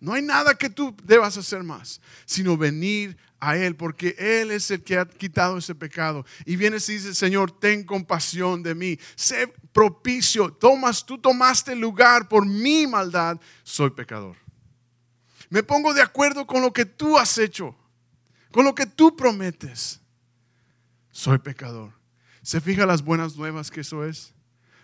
No 0.00 0.14
hay 0.14 0.22
nada 0.22 0.54
que 0.54 0.70
tú 0.70 0.96
debas 1.04 1.36
hacer 1.36 1.62
más, 1.62 2.00
sino 2.24 2.56
venir 2.56 3.18
a 3.40 3.58
Él, 3.58 3.76
porque 3.76 4.16
Él 4.18 4.50
es 4.50 4.70
el 4.70 4.82
que 4.82 4.96
ha 4.96 5.04
quitado 5.04 5.58
ese 5.58 5.74
pecado. 5.74 6.24
Y 6.46 6.56
vienes 6.56 6.88
y 6.88 6.94
dices, 6.94 7.18
Señor, 7.18 7.50
ten 7.50 7.84
compasión 7.84 8.62
de 8.62 8.74
mí, 8.74 8.98
sé 9.16 9.52
propicio, 9.74 10.50
tomas, 10.50 11.04
tú 11.04 11.18
tomaste 11.18 11.76
lugar 11.76 12.26
por 12.26 12.46
mi 12.46 12.86
maldad, 12.86 13.38
soy 13.64 13.90
pecador. 13.90 14.36
Me 15.50 15.62
pongo 15.62 15.92
de 15.92 16.00
acuerdo 16.00 16.46
con 16.46 16.62
lo 16.62 16.72
que 16.72 16.86
tú 16.86 17.18
has 17.18 17.36
hecho, 17.36 17.76
con 18.54 18.64
lo 18.64 18.72
que 18.72 18.86
tú 18.86 19.16
prometes. 19.16 20.00
Soy 21.10 21.38
pecador. 21.38 21.92
¿Se 22.40 22.60
fija 22.60 22.86
las 22.86 23.02
buenas 23.02 23.34
nuevas 23.34 23.68
que 23.68 23.80
eso 23.80 24.04
es? 24.04 24.32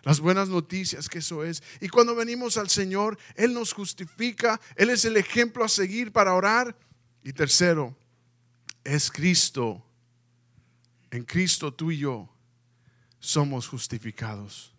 las 0.02 0.18
buenas 0.18 0.48
noticias 0.48 1.08
que 1.08 1.18
eso 1.18 1.44
es. 1.44 1.62
Y 1.80 1.88
cuando 1.88 2.16
venimos 2.16 2.56
al 2.56 2.68
Señor, 2.68 3.16
Él 3.36 3.54
nos 3.54 3.72
justifica, 3.72 4.60
Él 4.74 4.90
es 4.90 5.04
el 5.04 5.16
ejemplo 5.16 5.62
a 5.62 5.68
seguir 5.68 6.10
para 6.10 6.34
orar. 6.34 6.76
Y 7.22 7.32
tercero, 7.32 7.96
es 8.82 9.08
Cristo. 9.08 9.86
En 11.12 11.22
Cristo 11.22 11.72
tú 11.72 11.92
y 11.92 11.98
yo 11.98 12.28
somos 13.20 13.68
justificados. 13.68 14.74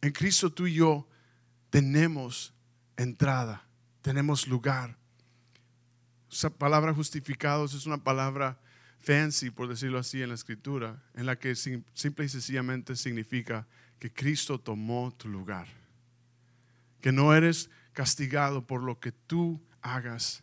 En 0.00 0.10
Cristo 0.10 0.52
tú 0.52 0.66
y 0.66 0.74
yo 0.74 1.06
tenemos 1.70 2.52
entrada, 2.96 3.68
tenemos 4.02 4.48
lugar. 4.48 4.98
Esa 6.34 6.50
palabra 6.50 6.92
justificados 6.92 7.74
es 7.74 7.86
una 7.86 8.02
palabra 8.02 8.58
fancy, 8.98 9.52
por 9.52 9.68
decirlo 9.68 10.00
así, 10.00 10.20
en 10.20 10.30
la 10.30 10.34
escritura, 10.34 11.00
en 11.14 11.26
la 11.26 11.38
que 11.38 11.54
simple 11.54 12.24
y 12.24 12.28
sencillamente 12.28 12.96
significa 12.96 13.68
que 14.00 14.12
Cristo 14.12 14.58
tomó 14.58 15.14
tu 15.16 15.28
lugar. 15.28 15.68
Que 17.00 17.12
no 17.12 17.32
eres 17.32 17.70
castigado 17.92 18.66
por 18.66 18.82
lo 18.82 18.98
que 18.98 19.12
tú 19.12 19.62
hagas, 19.80 20.42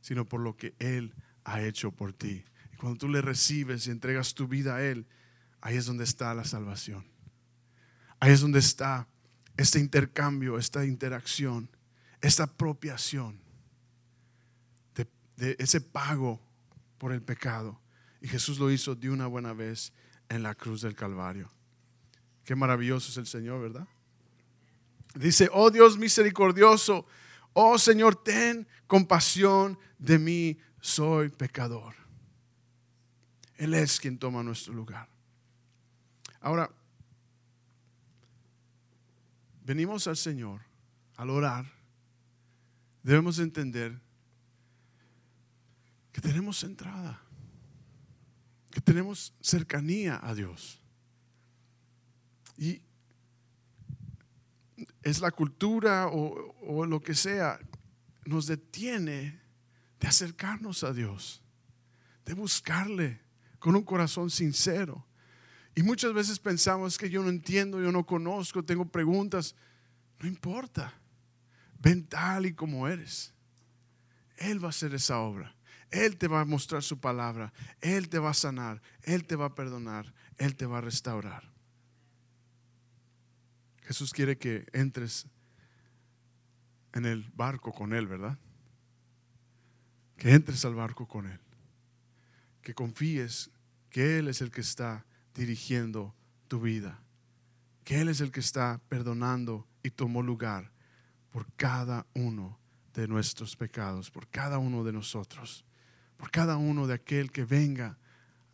sino 0.00 0.28
por 0.28 0.38
lo 0.38 0.56
que 0.56 0.76
Él 0.78 1.12
ha 1.42 1.60
hecho 1.60 1.90
por 1.90 2.12
ti. 2.12 2.44
Y 2.72 2.76
cuando 2.76 3.00
tú 3.00 3.08
le 3.08 3.20
recibes 3.20 3.88
y 3.88 3.90
entregas 3.90 4.34
tu 4.34 4.46
vida 4.46 4.76
a 4.76 4.84
Él, 4.84 5.08
ahí 5.60 5.76
es 5.76 5.86
donde 5.86 6.04
está 6.04 6.32
la 6.34 6.44
salvación. 6.44 7.04
Ahí 8.20 8.30
es 8.30 8.42
donde 8.42 8.60
está 8.60 9.08
este 9.56 9.80
intercambio, 9.80 10.56
esta 10.56 10.84
interacción, 10.84 11.68
esta 12.20 12.44
apropiación 12.44 13.42
de, 15.42 15.56
ese 15.58 15.80
pago 15.80 16.40
por 16.98 17.12
el 17.12 17.20
pecado. 17.20 17.80
Y 18.20 18.28
Jesús 18.28 18.60
lo 18.60 18.70
hizo 18.70 18.94
de 18.94 19.10
una 19.10 19.26
buena 19.26 19.52
vez 19.52 19.92
en 20.28 20.44
la 20.44 20.54
cruz 20.54 20.82
del 20.82 20.94
Calvario. 20.94 21.50
Qué 22.44 22.54
maravilloso 22.54 23.10
es 23.10 23.16
el 23.16 23.26
Señor, 23.26 23.60
¿verdad? 23.60 23.88
Dice, 25.16 25.48
oh 25.52 25.70
Dios 25.70 25.98
misericordioso, 25.98 27.06
oh 27.54 27.76
Señor, 27.76 28.22
ten 28.22 28.68
compasión 28.86 29.76
de 29.98 30.18
mí, 30.20 30.58
soy 30.80 31.28
pecador. 31.28 31.94
Él 33.56 33.74
es 33.74 33.98
quien 33.98 34.18
toma 34.18 34.44
nuestro 34.44 34.72
lugar. 34.72 35.08
Ahora, 36.40 36.70
venimos 39.64 40.06
al 40.06 40.16
Señor 40.16 40.60
al 41.16 41.30
orar, 41.30 41.66
debemos 43.02 43.40
entender 43.40 44.00
que 46.12 46.20
tenemos 46.20 46.62
entrada, 46.62 47.20
que 48.70 48.80
tenemos 48.80 49.34
cercanía 49.40 50.20
a 50.22 50.34
Dios. 50.34 50.80
Y 52.56 52.82
es 55.02 55.20
la 55.20 55.30
cultura 55.30 56.08
o, 56.08 56.86
lo 56.86 57.00
que 57.00 57.14
sea, 57.14 57.58
nos 58.24 58.46
detiene 58.46 59.40
de 59.98 60.08
acercarnos 60.08 60.84
a 60.84 60.92
Dios, 60.92 61.42
de 62.24 62.34
buscarle 62.34 63.20
con 63.58 63.74
un 63.74 63.82
corazón 63.82 64.30
sincero. 64.30 65.06
Y 65.74 65.82
muchas 65.82 66.12
veces 66.12 66.38
pensamos 66.38 66.98
que 66.98 67.08
yo 67.08 67.22
no 67.22 67.30
entiendo, 67.30 67.80
yo 67.80 67.90
no 67.90 68.04
conozco, 68.04 68.62
tengo 68.62 68.84
preguntas. 68.84 69.54
No 70.18 70.28
importa. 70.28 70.92
Ven 71.78 72.06
tal 72.06 72.46
y 72.46 72.52
como 72.52 72.86
eres. 72.86 73.32
Él 74.36 74.62
va 74.62 74.68
a 74.68 74.70
hacer 74.70 74.94
esa 74.94 75.18
obra. 75.20 75.54
Él 75.92 76.16
te 76.16 76.26
va 76.26 76.40
a 76.40 76.44
mostrar 76.44 76.82
su 76.82 76.98
palabra. 76.98 77.52
Él 77.80 78.08
te 78.08 78.18
va 78.18 78.30
a 78.30 78.34
sanar. 78.34 78.82
Él 79.02 79.24
te 79.26 79.36
va 79.36 79.46
a 79.46 79.54
perdonar. 79.54 80.12
Él 80.38 80.56
te 80.56 80.66
va 80.66 80.78
a 80.78 80.80
restaurar. 80.80 81.52
Jesús 83.82 84.12
quiere 84.12 84.38
que 84.38 84.66
entres 84.72 85.26
en 86.94 87.04
el 87.04 87.30
barco 87.34 87.72
con 87.72 87.92
Él, 87.92 88.06
¿verdad? 88.06 88.38
Que 90.16 90.32
entres 90.32 90.64
al 90.64 90.74
barco 90.74 91.06
con 91.06 91.26
Él. 91.26 91.40
Que 92.62 92.74
confíes 92.74 93.50
que 93.90 94.18
Él 94.18 94.28
es 94.28 94.40
el 94.40 94.50
que 94.50 94.62
está 94.62 95.04
dirigiendo 95.34 96.14
tu 96.48 96.60
vida. 96.60 97.02
Que 97.84 98.00
Él 98.00 98.08
es 98.08 98.22
el 98.22 98.32
que 98.32 98.40
está 98.40 98.80
perdonando 98.88 99.66
y 99.82 99.90
tomó 99.90 100.22
lugar 100.22 100.72
por 101.30 101.52
cada 101.54 102.06
uno 102.14 102.58
de 102.94 103.08
nuestros 103.08 103.56
pecados, 103.56 104.10
por 104.10 104.28
cada 104.28 104.58
uno 104.58 104.84
de 104.84 104.92
nosotros, 104.92 105.64
por 106.22 106.30
cada 106.30 106.56
uno 106.56 106.86
de 106.86 106.94
aquel 106.94 107.32
que 107.32 107.44
venga 107.44 107.98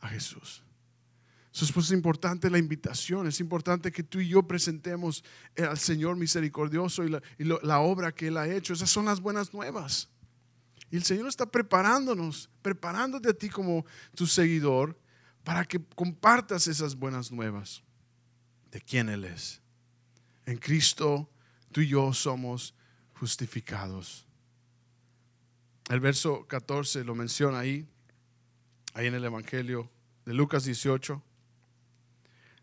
a 0.00 0.08
Jesús. 0.08 0.64
Eso 1.52 1.80
es 1.80 1.90
importante 1.90 2.48
la 2.48 2.56
invitación, 2.56 3.26
es 3.26 3.40
importante 3.40 3.92
que 3.92 4.02
tú 4.02 4.20
y 4.20 4.28
yo 4.28 4.42
presentemos 4.42 5.22
al 5.54 5.76
Señor 5.76 6.16
misericordioso 6.16 7.04
y, 7.04 7.10
la, 7.10 7.80
obra 7.80 8.10
que 8.10 8.28
Él 8.28 8.38
ha 8.38 8.48
hecho. 8.48 8.72
Esas 8.72 8.88
son 8.88 9.04
las 9.04 9.20
buenas 9.20 9.52
nuevas. 9.52 10.08
Y 10.90 10.96
el 10.96 11.04
Señor 11.04 11.28
está 11.28 11.44
preparándonos, 11.44 12.48
preparándote 12.62 13.28
a 13.28 13.34
ti 13.34 13.50
como 13.50 13.84
tu 14.14 14.26
seguidor 14.26 14.98
para 15.44 15.66
que 15.66 15.78
compartas 15.94 16.68
esas 16.68 16.94
buenas 16.94 17.30
nuevas 17.30 17.82
de 18.70 18.80
quién 18.80 19.10
Él 19.10 19.26
es. 19.26 19.60
En 20.46 20.56
Cristo 20.56 21.30
tú 21.70 21.82
y 21.82 21.88
yo 21.88 22.14
somos 22.14 22.74
justificados. 23.12 24.27
El 25.88 26.00
verso 26.00 26.46
14 26.46 27.02
lo 27.04 27.14
menciona 27.14 27.60
ahí, 27.60 27.88
ahí 28.92 29.06
en 29.06 29.14
el 29.14 29.24
Evangelio 29.24 29.90
de 30.26 30.34
Lucas 30.34 30.64
18. 30.64 31.22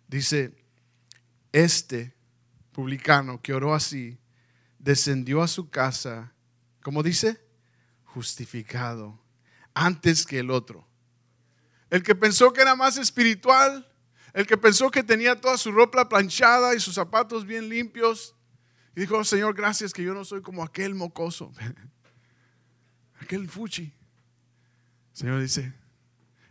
Dice, 0.07 0.55
este 1.51 2.13
publicano 2.71 3.41
que 3.41 3.53
oró 3.53 3.73
así, 3.73 4.19
descendió 4.77 5.41
a 5.41 5.47
su 5.47 5.71
casa, 5.71 6.33
¿cómo 6.83 7.01
dice? 7.01 7.41
Justificado, 8.03 9.19
antes 9.73 10.25
que 10.27 10.39
el 10.39 10.51
otro. 10.51 10.88
El 11.89 12.03
que 12.03 12.13
pensó 12.13 12.53
que 12.53 12.61
era 12.61 12.75
más 12.75 12.97
espiritual, 12.97 13.91
el 14.33 14.45
que 14.45 14.57
pensó 14.57 14.91
que 14.91 15.01
tenía 15.01 15.41
toda 15.41 15.57
su 15.57 15.71
ropa 15.71 16.07
planchada 16.07 16.75
y 16.75 16.79
sus 16.79 16.93
zapatos 16.93 17.45
bien 17.45 17.69
limpios, 17.69 18.35
y 18.95 18.99
dijo, 19.01 19.23
Señor, 19.23 19.55
gracias 19.55 19.93
que 19.93 20.03
yo 20.03 20.13
no 20.13 20.23
soy 20.23 20.41
como 20.41 20.61
aquel 20.61 20.93
mocoso, 20.93 21.51
aquel 23.19 23.49
fuchi. 23.49 23.91
Señor 25.13 25.41
dice, 25.41 25.73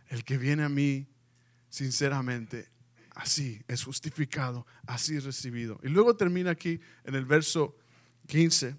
el 0.09 0.23
que 0.23 0.37
viene 0.37 0.63
a 0.63 0.69
mí 0.69 1.07
sinceramente, 1.69 2.69
así 3.11 3.61
es 3.67 3.83
justificado, 3.83 4.65
así 4.87 5.15
es 5.15 5.23
recibido. 5.23 5.79
Y 5.83 5.89
luego 5.89 6.15
termina 6.15 6.51
aquí 6.51 6.79
en 7.03 7.15
el 7.15 7.25
verso 7.25 7.77
15, 8.27 8.75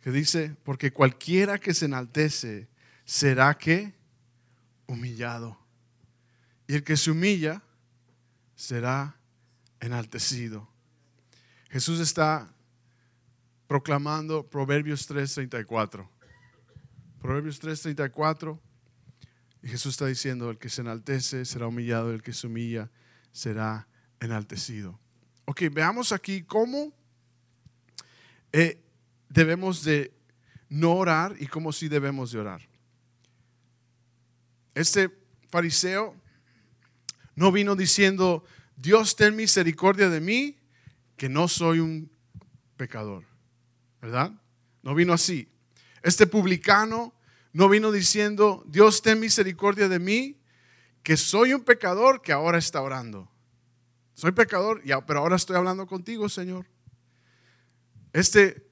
que 0.00 0.10
dice, 0.10 0.56
porque 0.64 0.92
cualquiera 0.92 1.58
que 1.58 1.74
se 1.74 1.86
enaltece 1.86 2.68
será 3.04 3.56
que 3.56 3.94
humillado. 4.86 5.58
Y 6.66 6.74
el 6.74 6.84
que 6.84 6.96
se 6.96 7.10
humilla 7.10 7.62
será 8.54 9.16
enaltecido. 9.80 10.68
Jesús 11.70 12.00
está 12.00 12.54
proclamando 13.70 14.42
Proverbios 14.42 15.06
3:34. 15.06 16.10
Proverbios 17.20 17.60
3:34 17.60 18.58
y 19.62 19.68
Jesús 19.68 19.92
está 19.92 20.06
diciendo, 20.06 20.50
el 20.50 20.58
que 20.58 20.68
se 20.68 20.80
enaltece 20.80 21.44
será 21.44 21.68
humillado, 21.68 22.12
el 22.12 22.20
que 22.20 22.32
se 22.32 22.48
humilla 22.48 22.90
será 23.30 23.86
enaltecido. 24.18 24.98
Ok, 25.44 25.62
veamos 25.70 26.10
aquí 26.10 26.42
cómo 26.42 26.92
eh, 28.50 28.82
debemos 29.28 29.84
de 29.84 30.12
no 30.68 30.94
orar 30.94 31.36
y 31.38 31.46
cómo 31.46 31.70
sí 31.70 31.86
debemos 31.86 32.32
de 32.32 32.40
orar. 32.40 32.68
Este 34.74 35.16
fariseo 35.48 36.16
no 37.36 37.52
vino 37.52 37.76
diciendo, 37.76 38.42
Dios 38.74 39.14
ten 39.14 39.36
misericordia 39.36 40.08
de 40.08 40.20
mí, 40.20 40.58
que 41.16 41.28
no 41.28 41.46
soy 41.46 41.78
un 41.78 42.10
pecador, 42.76 43.29
¿verdad? 44.00 44.32
No 44.82 44.94
vino 44.94 45.12
así. 45.12 45.48
Este 46.02 46.26
publicano 46.26 47.12
no 47.52 47.68
vino 47.68 47.92
diciendo, 47.92 48.64
Dios 48.66 49.02
ten 49.02 49.20
misericordia 49.20 49.88
de 49.88 49.98
mí, 49.98 50.36
que 51.02 51.16
soy 51.16 51.52
un 51.52 51.62
pecador 51.62 52.22
que 52.22 52.32
ahora 52.32 52.58
está 52.58 52.80
orando. 52.80 53.30
Soy 54.14 54.32
pecador, 54.32 54.82
pero 55.06 55.20
ahora 55.20 55.36
estoy 55.36 55.56
hablando 55.56 55.86
contigo, 55.86 56.28
Señor. 56.28 56.66
Este 58.12 58.66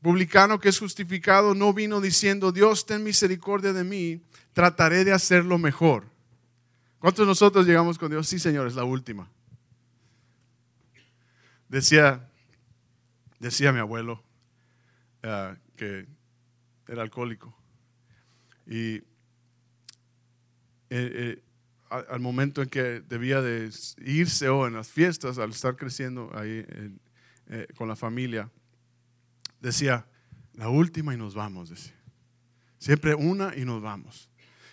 publicano 0.00 0.58
que 0.58 0.68
es 0.68 0.78
justificado 0.78 1.54
no 1.54 1.72
vino 1.72 2.00
diciendo, 2.00 2.52
Dios, 2.52 2.86
ten 2.86 3.04
misericordia 3.04 3.72
de 3.72 3.84
mí, 3.84 4.22
trataré 4.52 5.04
de 5.04 5.12
hacerlo 5.12 5.58
mejor. 5.58 6.06
¿Cuántos 6.98 7.24
de 7.24 7.30
nosotros 7.30 7.66
llegamos 7.66 7.98
con 7.98 8.10
Dios? 8.10 8.28
Sí, 8.28 8.38
Señor, 8.38 8.66
es 8.66 8.74
la 8.74 8.84
última. 8.84 9.30
Decía, 11.68 12.28
decía 13.38 13.72
mi 13.72 13.78
abuelo 13.78 14.22
eh, 15.22 15.56
que 15.76 16.06
era 16.88 17.02
alcohólico. 17.02 17.54
Y 18.66 18.96
eh, 18.96 19.02
eh, 20.90 21.42
al 21.90 22.20
momento 22.20 22.62
en 22.62 22.68
que 22.68 23.00
debía 23.00 23.40
de 23.40 23.70
irse 23.98 24.48
o 24.48 24.66
en 24.66 24.74
las 24.74 24.88
fiestas, 24.88 25.38
al 25.38 25.50
estar 25.50 25.76
creciendo 25.76 26.30
ahí 26.34 26.66
con 27.76 27.86
la 27.86 27.96
familia, 27.96 28.50
decía, 29.60 30.06
la 30.54 30.68
última 30.68 31.14
y 31.14 31.18
nos 31.18 31.34
vamos, 31.34 31.68
decía. 31.68 31.94
Siempre 32.78 33.14
una 33.14 33.54
y 33.56 33.64
nos 33.64 33.80
vamos. 33.82 34.30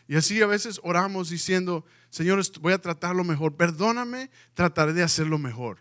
Y 0.08 0.16
así 0.16 0.42
a 0.42 0.48
veces 0.48 0.80
oramos 0.84 1.30
diciendo, 1.30 1.86
Señor, 2.10 2.42
voy 2.62 2.74
a 2.74 2.80
tratarlo 2.80 3.24
mejor. 3.24 3.56
Perdóname, 3.56 4.32
trataré 4.56 4.94
de 4.94 5.04
hacerlo 5.04 5.38
mejor. 5.38 5.78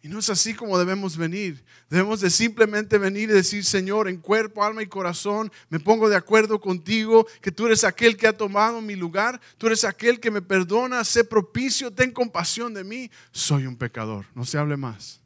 Y 0.00 0.08
no 0.08 0.20
es 0.20 0.30
así 0.30 0.54
como 0.54 0.78
debemos 0.78 1.16
venir. 1.16 1.64
Debemos 1.90 2.20
de 2.20 2.30
simplemente 2.30 2.98
venir 2.98 3.30
y 3.30 3.32
decir, 3.32 3.64
Señor, 3.64 4.08
en 4.08 4.18
cuerpo, 4.18 4.62
alma 4.62 4.82
y 4.82 4.86
corazón, 4.86 5.50
me 5.68 5.80
pongo 5.80 6.08
de 6.08 6.16
acuerdo 6.16 6.60
contigo, 6.60 7.26
que 7.40 7.50
tú 7.50 7.66
eres 7.66 7.82
aquel 7.82 8.16
que 8.16 8.28
ha 8.28 8.36
tomado 8.36 8.80
mi 8.80 8.94
lugar, 8.94 9.40
tú 9.58 9.66
eres 9.66 9.84
aquel 9.84 10.20
que 10.20 10.30
me 10.30 10.40
perdona, 10.40 11.02
sé 11.04 11.24
propicio, 11.24 11.92
ten 11.92 12.12
compasión 12.12 12.72
de 12.74 12.84
mí. 12.84 13.10
Soy 13.32 13.66
un 13.66 13.76
pecador, 13.76 14.26
no 14.34 14.44
se 14.44 14.58
hable 14.58 14.76
más. 14.76 15.20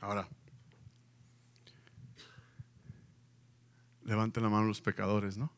Ahora, 0.00 0.28
Levanten 4.04 4.42
la 4.42 4.48
mano 4.48 4.66
los 4.66 4.80
pecadores, 4.80 5.36
¿no? 5.36 5.52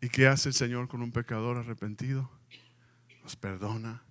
¿Y 0.00 0.08
qué 0.08 0.28
hace 0.28 0.50
el 0.50 0.54
Señor 0.54 0.88
con 0.88 1.02
un 1.02 1.10
pecador 1.10 1.56
arrepentido? 1.56 2.30
Nos 3.22 3.34
perdona, 3.34 4.02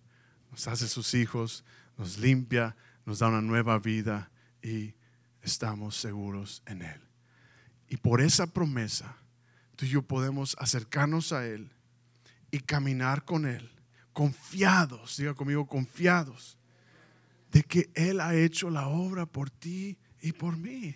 nos 0.52 0.68
hace 0.68 0.88
sus 0.88 1.14
hijos, 1.14 1.64
nos 1.98 2.18
limpia, 2.18 2.76
nos 3.06 3.20
da 3.20 3.30
una 3.30 3.42
nueva 3.42 3.80
vida 3.80 4.30
y 4.62 4.94
estamos 5.42 5.96
seguros 5.96 6.62
en 6.66 6.82
Él. 6.82 7.02
Y 7.88 7.98
por 7.98 8.20
esa 8.20 8.48
promesa, 8.48 9.16
tú 9.78 9.86
y 9.86 9.90
yo 9.90 10.02
podemos 10.02 10.58
acercarnos 10.60 11.32
a 11.32 11.46
Él 11.46 11.72
y 12.52 12.60
caminar 12.60 13.24
con 13.24 13.46
Él, 13.46 13.72
confiados, 14.12 15.16
diga 15.16 15.36
conmigo, 15.36 15.68
confiados 15.68 16.58
de 17.50 17.64
que 17.64 17.90
Él 17.96 18.20
ha 18.20 18.36
hecho 18.36 18.70
la 18.70 18.88
obra 18.88 19.26
por 19.26 19.50
ti 19.50 19.98
y 20.22 20.34
por 20.34 20.58
mí. 20.58 20.96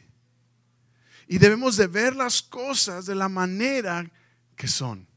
Y 1.28 1.38
debemos 1.38 1.78
de 1.78 1.88
ver 1.88 2.14
las 2.14 2.42
cosas 2.42 3.06
de 3.06 3.16
la 3.16 3.30
manera 3.30 4.12
que 4.62 4.67
son. 4.67 5.08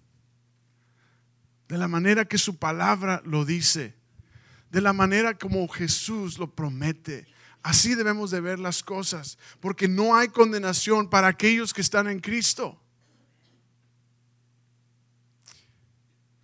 De 1.69 1.77
la 1.77 1.87
manera 1.87 2.25
que 2.25 2.39
su 2.39 2.57
palabra 2.57 3.21
lo 3.27 3.45
dice. 3.45 3.95
De 4.71 4.81
la 4.81 4.95
manera 4.95 5.37
como 5.37 5.69
Jesús 5.69 6.39
lo 6.39 6.55
promete. 6.55 7.27
Así 7.63 7.95
debemos 7.95 8.31
de 8.31 8.41
ver 8.41 8.59
las 8.59 8.83
cosas. 8.83 9.37
Porque 9.61 9.87
no 9.87 10.17
hay 10.17 10.29
condenación 10.29 11.11
para 11.11 11.29
aquellos 11.29 11.75
que 11.75 11.83
están 11.83 12.09
en 12.09 12.21
Cristo. 12.21 12.81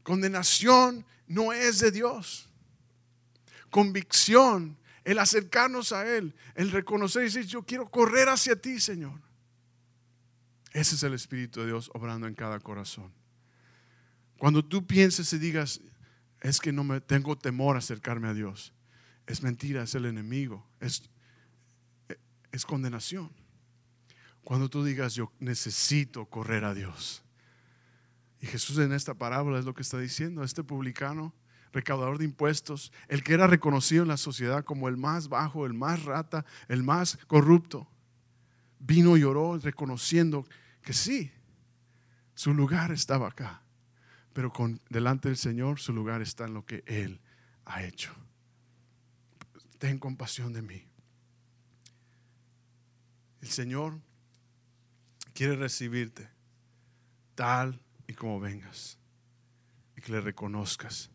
Condenación 0.02 1.06
no 1.26 1.54
es 1.54 1.78
de 1.78 1.92
Dios. 1.92 2.50
Convicción 3.70 4.76
el 5.04 5.18
acercarnos 5.18 5.92
a 5.92 6.06
Él, 6.06 6.34
el 6.54 6.70
reconocer 6.70 7.22
y 7.22 7.24
decir, 7.26 7.46
yo 7.46 7.62
quiero 7.62 7.90
correr 7.90 8.28
hacia 8.28 8.56
ti, 8.56 8.78
Señor. 8.78 9.29
Ese 10.72 10.94
es 10.94 11.02
el 11.02 11.14
Espíritu 11.14 11.60
de 11.60 11.66
Dios 11.66 11.90
obrando 11.94 12.26
en 12.26 12.34
cada 12.34 12.60
corazón. 12.60 13.12
Cuando 14.38 14.64
tú 14.64 14.86
pienses 14.86 15.32
y 15.32 15.38
digas, 15.38 15.80
es 16.40 16.60
que 16.60 16.72
no 16.72 16.84
me 16.84 17.00
tengo 17.00 17.36
temor 17.36 17.76
acercarme 17.76 18.28
a 18.28 18.34
Dios, 18.34 18.72
es 19.26 19.42
mentira, 19.42 19.82
es 19.82 19.94
el 19.94 20.06
enemigo, 20.06 20.66
es, 20.80 21.10
es 22.50 22.64
condenación. 22.64 23.30
Cuando 24.42 24.70
tú 24.70 24.82
digas, 24.82 25.14
yo 25.14 25.32
necesito 25.38 26.26
correr 26.26 26.64
a 26.64 26.74
Dios. 26.74 27.22
Y 28.40 28.46
Jesús 28.46 28.78
en 28.78 28.92
esta 28.92 29.14
parábola 29.14 29.58
es 29.58 29.66
lo 29.66 29.74
que 29.74 29.82
está 29.82 29.98
diciendo, 29.98 30.42
este 30.42 30.64
publicano 30.64 31.34
recaudador 31.72 32.18
de 32.18 32.24
impuestos, 32.24 32.92
el 33.08 33.22
que 33.22 33.34
era 33.34 33.46
reconocido 33.46 34.02
en 34.02 34.08
la 34.08 34.16
sociedad 34.16 34.64
como 34.64 34.88
el 34.88 34.96
más 34.96 35.28
bajo, 35.28 35.66
el 35.66 35.74
más 35.74 36.04
rata, 36.04 36.44
el 36.68 36.82
más 36.82 37.18
corrupto, 37.26 37.88
vino 38.80 39.16
y 39.16 39.20
lloró 39.20 39.56
reconociendo 39.58 40.46
que 40.82 40.92
sí, 40.92 41.30
su 42.34 42.52
lugar 42.54 42.90
estaba 42.90 43.28
acá, 43.28 43.62
pero 44.32 44.52
con, 44.52 44.80
delante 44.88 45.28
del 45.28 45.36
Señor 45.36 45.78
su 45.78 45.92
lugar 45.92 46.22
está 46.22 46.46
en 46.46 46.54
lo 46.54 46.64
que 46.64 46.82
Él 46.86 47.20
ha 47.64 47.84
hecho. 47.84 48.12
Ten 49.78 49.98
compasión 49.98 50.52
de 50.52 50.62
mí. 50.62 50.82
El 53.40 53.48
Señor 53.48 54.00
quiere 55.32 55.56
recibirte 55.56 56.28
tal 57.34 57.80
y 58.06 58.14
como 58.14 58.40
vengas 58.40 58.98
y 59.96 60.00
que 60.00 60.12
le 60.12 60.20
reconozcas 60.20 61.10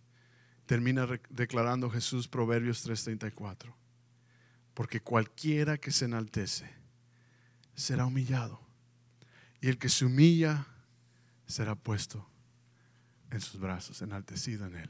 termina 0.65 1.07
declarando 1.29 1.89
Jesús 1.89 2.27
Proverbios 2.27 2.83
3:34. 2.83 3.73
Porque 4.73 4.99
cualquiera 5.01 5.77
que 5.77 5.91
se 5.91 6.05
enaltece 6.05 6.69
será 7.75 8.05
humillado. 8.05 8.59
Y 9.61 9.69
el 9.69 9.77
que 9.77 9.89
se 9.89 10.05
humilla 10.05 10.67
será 11.47 11.75
puesto 11.75 12.27
en 13.31 13.41
sus 13.41 13.59
brazos, 13.59 14.01
enaltecido 14.01 14.65
en 14.65 14.75
él. 14.75 14.89